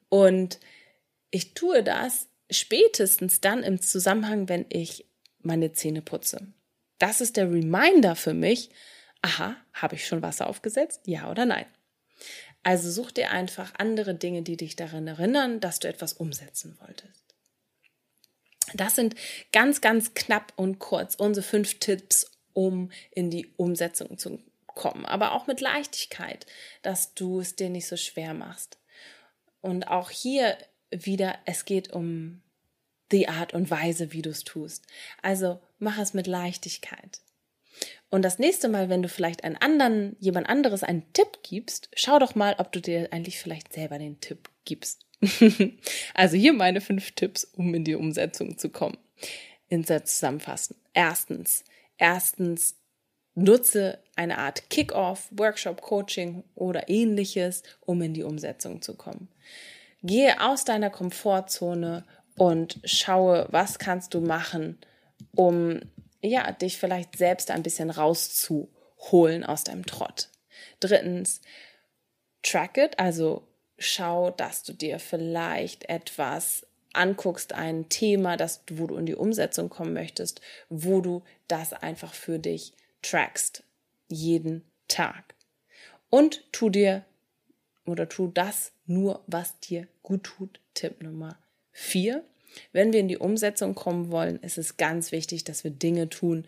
Und 0.08 0.58
ich 1.34 1.52
tue 1.52 1.82
das 1.82 2.28
spätestens 2.48 3.40
dann 3.40 3.64
im 3.64 3.82
Zusammenhang, 3.82 4.48
wenn 4.48 4.66
ich 4.68 5.04
meine 5.40 5.72
Zähne 5.72 6.00
putze. 6.00 6.46
Das 7.00 7.20
ist 7.20 7.36
der 7.36 7.50
Reminder 7.50 8.14
für 8.14 8.34
mich. 8.34 8.70
Aha, 9.20 9.56
habe 9.72 9.96
ich 9.96 10.06
schon 10.06 10.22
Wasser 10.22 10.46
aufgesetzt? 10.46 11.00
Ja 11.06 11.28
oder 11.28 11.44
nein? 11.44 11.66
Also 12.62 12.88
such 12.88 13.10
dir 13.10 13.32
einfach 13.32 13.72
andere 13.78 14.14
Dinge, 14.14 14.42
die 14.42 14.56
dich 14.56 14.76
daran 14.76 15.08
erinnern, 15.08 15.58
dass 15.58 15.80
du 15.80 15.88
etwas 15.88 16.12
umsetzen 16.12 16.78
wolltest. 16.80 17.24
Das 18.74 18.94
sind 18.94 19.16
ganz, 19.52 19.80
ganz 19.80 20.14
knapp 20.14 20.52
und 20.54 20.78
kurz 20.78 21.16
unsere 21.16 21.44
fünf 21.44 21.80
Tipps, 21.80 22.30
um 22.52 22.92
in 23.10 23.30
die 23.30 23.48
Umsetzung 23.56 24.18
zu 24.18 24.38
kommen. 24.68 25.04
Aber 25.04 25.32
auch 25.32 25.48
mit 25.48 25.60
Leichtigkeit, 25.60 26.46
dass 26.82 27.14
du 27.14 27.40
es 27.40 27.56
dir 27.56 27.70
nicht 27.70 27.88
so 27.88 27.96
schwer 27.96 28.34
machst. 28.34 28.78
Und 29.60 29.88
auch 29.88 30.10
hier 30.10 30.56
wieder, 30.94 31.38
es 31.44 31.64
geht 31.64 31.92
um 31.92 32.40
die 33.12 33.28
Art 33.28 33.54
und 33.54 33.70
Weise, 33.70 34.12
wie 34.12 34.22
du 34.22 34.30
es 34.30 34.44
tust. 34.44 34.86
Also 35.22 35.60
mach 35.78 35.98
es 35.98 36.14
mit 36.14 36.26
Leichtigkeit. 36.26 37.20
Und 38.10 38.22
das 38.22 38.38
nächste 38.38 38.68
Mal, 38.68 38.88
wenn 38.88 39.02
du 39.02 39.08
vielleicht 39.08 39.44
einen 39.44 39.56
anderen, 39.56 40.16
jemand 40.20 40.48
anderes 40.48 40.84
einen 40.84 41.12
Tipp 41.12 41.40
gibst, 41.42 41.90
schau 41.94 42.18
doch 42.18 42.34
mal, 42.34 42.54
ob 42.58 42.72
du 42.72 42.80
dir 42.80 43.12
eigentlich 43.12 43.38
vielleicht 43.38 43.72
selber 43.72 43.98
den 43.98 44.20
Tipp 44.20 44.48
gibst. 44.64 45.06
also 46.14 46.36
hier 46.36 46.52
meine 46.52 46.80
fünf 46.80 47.12
Tipps, 47.12 47.44
um 47.44 47.74
in 47.74 47.84
die 47.84 47.96
Umsetzung 47.96 48.58
zu 48.58 48.68
kommen. 48.68 48.98
In 49.68 49.84
Zusammenfassen. 49.84 50.76
Erstens, 50.92 51.64
erstens 51.98 52.76
nutze 53.34 53.98
eine 54.14 54.38
Art 54.38 54.70
Kick-off, 54.70 55.28
Workshop, 55.32 55.80
Coaching 55.80 56.44
oder 56.54 56.88
ähnliches, 56.88 57.62
um 57.80 58.00
in 58.02 58.14
die 58.14 58.22
Umsetzung 58.22 58.80
zu 58.82 58.94
kommen. 58.94 59.28
Gehe 60.04 60.40
aus 60.40 60.64
deiner 60.64 60.90
Komfortzone 60.90 62.04
und 62.36 62.78
schaue, 62.84 63.48
was 63.50 63.78
kannst 63.78 64.14
du 64.14 64.20
machen, 64.20 64.78
um 65.34 65.80
ja, 66.20 66.52
dich 66.52 66.78
vielleicht 66.78 67.16
selbst 67.18 67.50
ein 67.50 67.62
bisschen 67.62 67.90
rauszuholen 67.90 69.44
aus 69.44 69.64
deinem 69.64 69.84
Trott. 69.86 70.28
Drittens, 70.80 71.40
track 72.42 72.76
it, 72.76 72.98
also 72.98 73.46
schau, 73.78 74.30
dass 74.30 74.62
du 74.62 74.72
dir 74.72 74.98
vielleicht 74.98 75.88
etwas 75.88 76.66
anguckst, 76.92 77.52
ein 77.52 77.88
Thema, 77.88 78.36
das, 78.36 78.62
wo 78.70 78.86
du 78.86 78.96
in 78.96 79.06
die 79.06 79.16
Umsetzung 79.16 79.68
kommen 79.68 79.92
möchtest, 79.92 80.40
wo 80.68 81.00
du 81.00 81.22
das 81.48 81.72
einfach 81.72 82.14
für 82.14 82.38
dich 82.38 82.72
trackst, 83.02 83.64
jeden 84.08 84.64
Tag. 84.88 85.34
Und 86.10 86.44
tu 86.52 86.70
dir 86.70 87.04
oder 87.84 88.08
tu 88.08 88.28
das 88.28 88.73
nur, 88.86 89.22
was 89.26 89.58
dir 89.60 89.86
gut 90.02 90.24
tut. 90.24 90.60
Tipp 90.74 91.02
Nummer 91.02 91.38
vier. 91.72 92.24
Wenn 92.72 92.92
wir 92.92 93.00
in 93.00 93.08
die 93.08 93.18
Umsetzung 93.18 93.74
kommen 93.74 94.10
wollen, 94.10 94.38
ist 94.40 94.58
es 94.58 94.76
ganz 94.76 95.12
wichtig, 95.12 95.44
dass 95.44 95.64
wir 95.64 95.70
Dinge 95.70 96.08
tun, 96.08 96.44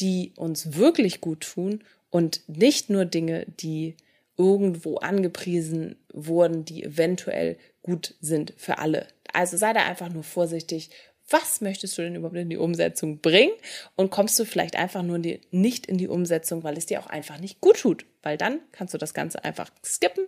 die 0.00 0.32
uns 0.36 0.76
wirklich 0.76 1.20
gut 1.20 1.40
tun 1.40 1.84
und 2.10 2.42
nicht 2.48 2.90
nur 2.90 3.04
Dinge, 3.04 3.46
die 3.60 3.96
irgendwo 4.36 4.96
angepriesen 4.96 5.96
wurden, 6.12 6.64
die 6.64 6.82
eventuell 6.82 7.56
gut 7.82 8.14
sind 8.20 8.52
für 8.56 8.78
alle. 8.78 9.06
Also 9.32 9.56
sei 9.56 9.72
da 9.72 9.84
einfach 9.84 10.08
nur 10.08 10.24
vorsichtig. 10.24 10.90
Was 11.30 11.60
möchtest 11.60 11.96
du 11.96 12.02
denn 12.02 12.16
überhaupt 12.16 12.36
in 12.36 12.50
die 12.50 12.56
Umsetzung 12.56 13.20
bringen? 13.20 13.52
Und 13.96 14.10
kommst 14.10 14.38
du 14.38 14.44
vielleicht 14.44 14.76
einfach 14.76 15.02
nur 15.02 15.18
nicht 15.18 15.86
in 15.86 15.96
die 15.96 16.08
Umsetzung, 16.08 16.64
weil 16.64 16.76
es 16.76 16.86
dir 16.86 17.00
auch 17.00 17.06
einfach 17.06 17.38
nicht 17.38 17.60
gut 17.60 17.80
tut? 17.80 18.04
Weil 18.22 18.36
dann 18.36 18.60
kannst 18.72 18.92
du 18.92 18.98
das 18.98 19.14
Ganze 19.14 19.42
einfach 19.42 19.70
skippen 19.84 20.26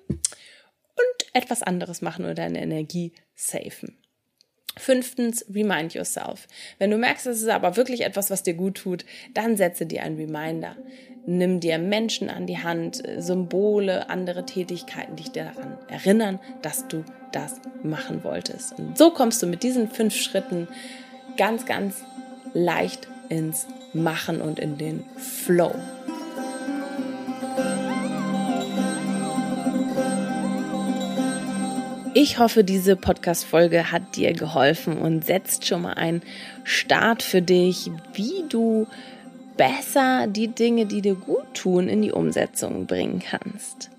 und 0.97 1.35
etwas 1.35 1.63
anderes 1.63 2.03
machen 2.03 2.25
oder 2.25 2.35
deine 2.35 2.63
Energie 2.63 3.13
safen. 3.35 3.97
Fünftens, 4.79 5.45
remind 5.53 5.95
yourself. 5.95 6.47
Wenn 6.79 6.91
du 6.91 6.99
merkst, 6.99 7.27
es 7.27 7.41
ist 7.41 7.49
aber 7.49 7.77
wirklich 7.77 8.03
etwas, 8.03 8.31
was 8.31 8.43
dir 8.43 8.55
gut 8.55 8.77
tut, 8.77 9.07
dann 9.33 9.57
setze 9.57 9.87
dir 9.87 10.03
einen 10.03 10.17
Reminder. 10.17 10.77
Nimm 11.25 11.61
dir 11.61 11.79
Menschen 11.79 12.29
an 12.29 12.47
die 12.47 12.59
Hand, 12.59 13.03
Symbole, 13.19 14.11
andere 14.11 14.45
Tätigkeiten, 14.45 15.17
die 15.17 15.25
dich 15.25 15.33
daran 15.33 15.79
erinnern, 15.89 16.39
dass 16.63 16.87
du 16.89 17.05
das 17.33 17.61
machen 17.83 18.23
wolltest. 18.23 18.79
Und 18.79 18.99
so 18.99 19.11
kommst 19.11 19.43
du 19.43 19.47
mit 19.47 19.63
diesen 19.63 19.91
fünf 19.91 20.15
Schritten 20.15 20.69
ganz, 21.37 21.65
ganz 21.65 22.05
leicht 22.53 23.09
ins 23.29 23.67
Machen 23.93 24.41
und 24.43 24.59
in 24.59 24.77
den 24.77 25.05
Flow. 25.17 25.75
Ich 32.19 32.39
hoffe, 32.39 32.65
diese 32.65 32.97
Podcast-Folge 32.97 33.93
hat 33.93 34.17
dir 34.17 34.33
geholfen 34.33 34.97
und 34.97 35.27
setzt 35.27 35.67
schon 35.67 35.83
mal 35.83 35.93
einen 35.93 36.23
Start 36.65 37.23
für 37.23 37.43
dich, 37.43 37.91
wie 38.15 38.43
du 38.49 38.87
besser 39.59 40.27
die 40.27 40.49
Dinge, 40.49 40.87
die 40.87 41.03
dir 41.03 41.15
gut 41.15 41.53
tun, 41.53 41.91
in 41.91 42.01
die 42.01 42.13
Umsetzung 42.13 42.87
bringen 42.87 43.19
kannst. 43.19 43.91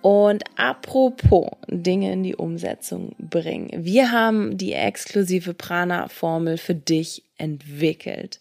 Und 0.00 0.42
apropos 0.56 1.50
Dinge 1.66 2.14
in 2.14 2.22
die 2.22 2.34
Umsetzung 2.34 3.14
bringen. 3.18 3.84
Wir 3.84 4.10
haben 4.10 4.56
die 4.56 4.72
exklusive 4.72 5.52
Prana-Formel 5.52 6.56
für 6.56 6.74
dich 6.74 7.24
entwickelt. 7.36 8.40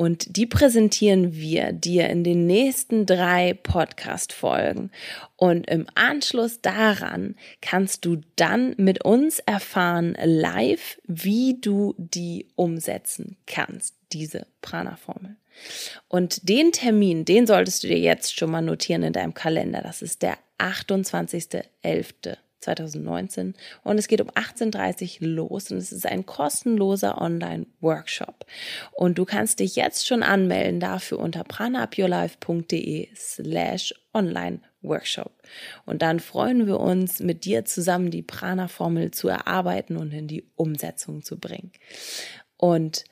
Und 0.00 0.38
die 0.38 0.46
präsentieren 0.46 1.34
wir 1.34 1.72
dir 1.72 2.08
in 2.08 2.24
den 2.24 2.46
nächsten 2.46 3.04
drei 3.04 3.52
Podcast-Folgen. 3.52 4.90
Und 5.36 5.68
im 5.68 5.88
Anschluss 5.94 6.62
daran 6.62 7.34
kannst 7.60 8.06
du 8.06 8.22
dann 8.34 8.72
mit 8.78 9.04
uns 9.04 9.40
erfahren 9.40 10.16
live, 10.24 10.98
wie 11.06 11.60
du 11.60 11.94
die 11.98 12.46
umsetzen 12.56 13.36
kannst, 13.46 13.94
diese 14.10 14.46
Prana-Formel. 14.62 15.36
Und 16.08 16.48
den 16.48 16.72
Termin, 16.72 17.26
den 17.26 17.46
solltest 17.46 17.84
du 17.84 17.88
dir 17.88 17.98
jetzt 17.98 18.34
schon 18.34 18.50
mal 18.50 18.62
notieren 18.62 19.02
in 19.02 19.12
deinem 19.12 19.34
Kalender. 19.34 19.82
Das 19.82 20.00
ist 20.00 20.22
der 20.22 20.38
28.11. 20.56 22.38
2019 22.60 23.54
und 23.82 23.98
es 23.98 24.08
geht 24.08 24.20
um 24.20 24.30
18.30 24.30 25.20
Uhr 25.22 25.28
los 25.28 25.70
und 25.70 25.78
es 25.78 25.92
ist 25.92 26.06
ein 26.06 26.26
kostenloser 26.26 27.20
Online-Workshop. 27.20 28.46
Und 28.92 29.18
du 29.18 29.24
kannst 29.24 29.60
dich 29.60 29.76
jetzt 29.76 30.06
schon 30.06 30.22
anmelden 30.22 30.80
dafür 30.80 31.18
unter 31.18 31.44
pranaupyourlife.de 31.44 33.08
slash 33.14 33.94
online-workshop. 34.12 35.32
Und 35.86 36.02
dann 36.02 36.20
freuen 36.20 36.66
wir 36.66 36.80
uns, 36.80 37.20
mit 37.20 37.44
dir 37.44 37.64
zusammen 37.64 38.10
die 38.10 38.22
Prana-Formel 38.22 39.10
zu 39.10 39.28
erarbeiten 39.28 39.96
und 39.96 40.12
in 40.12 40.28
die 40.28 40.44
Umsetzung 40.56 41.22
zu 41.22 41.38
bringen. 41.38 41.72
Und 42.56 43.04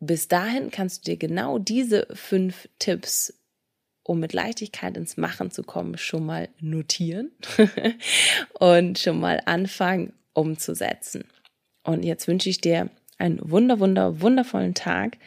bis 0.00 0.28
dahin 0.28 0.70
kannst 0.70 1.06
du 1.06 1.12
dir 1.12 1.16
genau 1.16 1.58
diese 1.58 2.06
fünf 2.12 2.68
Tipps 2.78 3.32
um 4.04 4.20
mit 4.20 4.32
Leichtigkeit 4.32 4.96
ins 4.96 5.16
Machen 5.16 5.50
zu 5.50 5.62
kommen, 5.62 5.96
schon 5.96 6.26
mal 6.26 6.48
notieren 6.60 7.30
und 8.58 8.98
schon 8.98 9.20
mal 9.20 9.40
anfangen 9.44 10.12
umzusetzen. 10.34 11.24
Und 11.84 12.04
jetzt 12.04 12.28
wünsche 12.28 12.48
ich 12.48 12.60
dir 12.60 12.90
einen 13.18 13.38
wunder, 13.42 13.80
wunder, 13.80 14.20
wundervollen 14.20 14.74
Tag. 14.74 15.18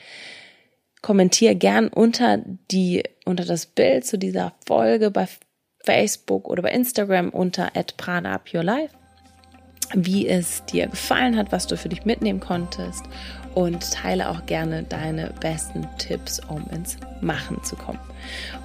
Kommentier 1.01 1.55
gern 1.55 1.87
unter 1.87 2.43
die, 2.71 3.03
unter 3.25 3.45
das 3.45 3.65
Bild 3.65 4.05
zu 4.05 4.17
dieser 4.17 4.53
Folge 4.65 5.11
bei 5.11 5.27
Facebook 5.83 6.47
oder 6.49 6.63
bei 6.63 6.71
Instagram 6.71 7.29
unter 7.29 7.71
Prana 7.97 8.33
Up 8.33 8.53
Your 8.53 8.63
Life, 8.63 8.95
wie 9.93 10.27
es 10.27 10.63
dir 10.65 10.87
gefallen 10.87 11.37
hat, 11.37 11.51
was 11.51 11.67
du 11.67 11.77
für 11.77 11.89
dich 11.89 12.05
mitnehmen 12.05 12.39
konntest 12.39 13.03
und 13.53 13.91
teile 13.93 14.29
auch 14.29 14.45
gerne 14.45 14.83
deine 14.83 15.31
besten 15.39 15.87
Tipps, 15.97 16.41
um 16.47 16.65
ins 16.71 16.97
Machen 17.21 17.63
zu 17.63 17.75
kommen. 17.75 17.99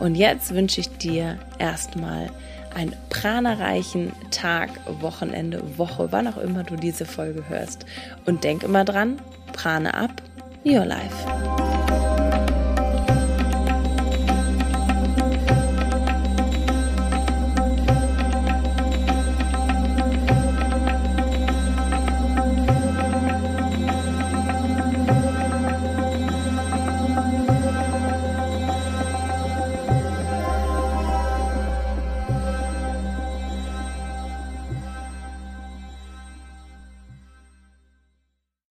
Und 0.01 0.17
jetzt 0.17 0.55
wünsche 0.55 0.81
ich 0.81 0.89
dir 0.89 1.39
erstmal 1.59 2.31
einen 2.75 2.95
pranareichen 3.09 4.13
Tag, 4.31 4.71
Wochenende, 5.01 5.79
Woche, 5.79 6.09
wann 6.11 6.29
auch 6.29 6.39
immer 6.39 6.65
du 6.65 6.77
diese 6.77 7.05
Folge 7.05 7.45
hörst. 7.49 7.87
Und 8.27 8.45
denk 8.45 8.63
immer 8.63 8.85
dran, 8.85 9.19
prane 9.53 9.95
ab, 9.95 10.23
your 10.65 10.85
life. 10.85 11.70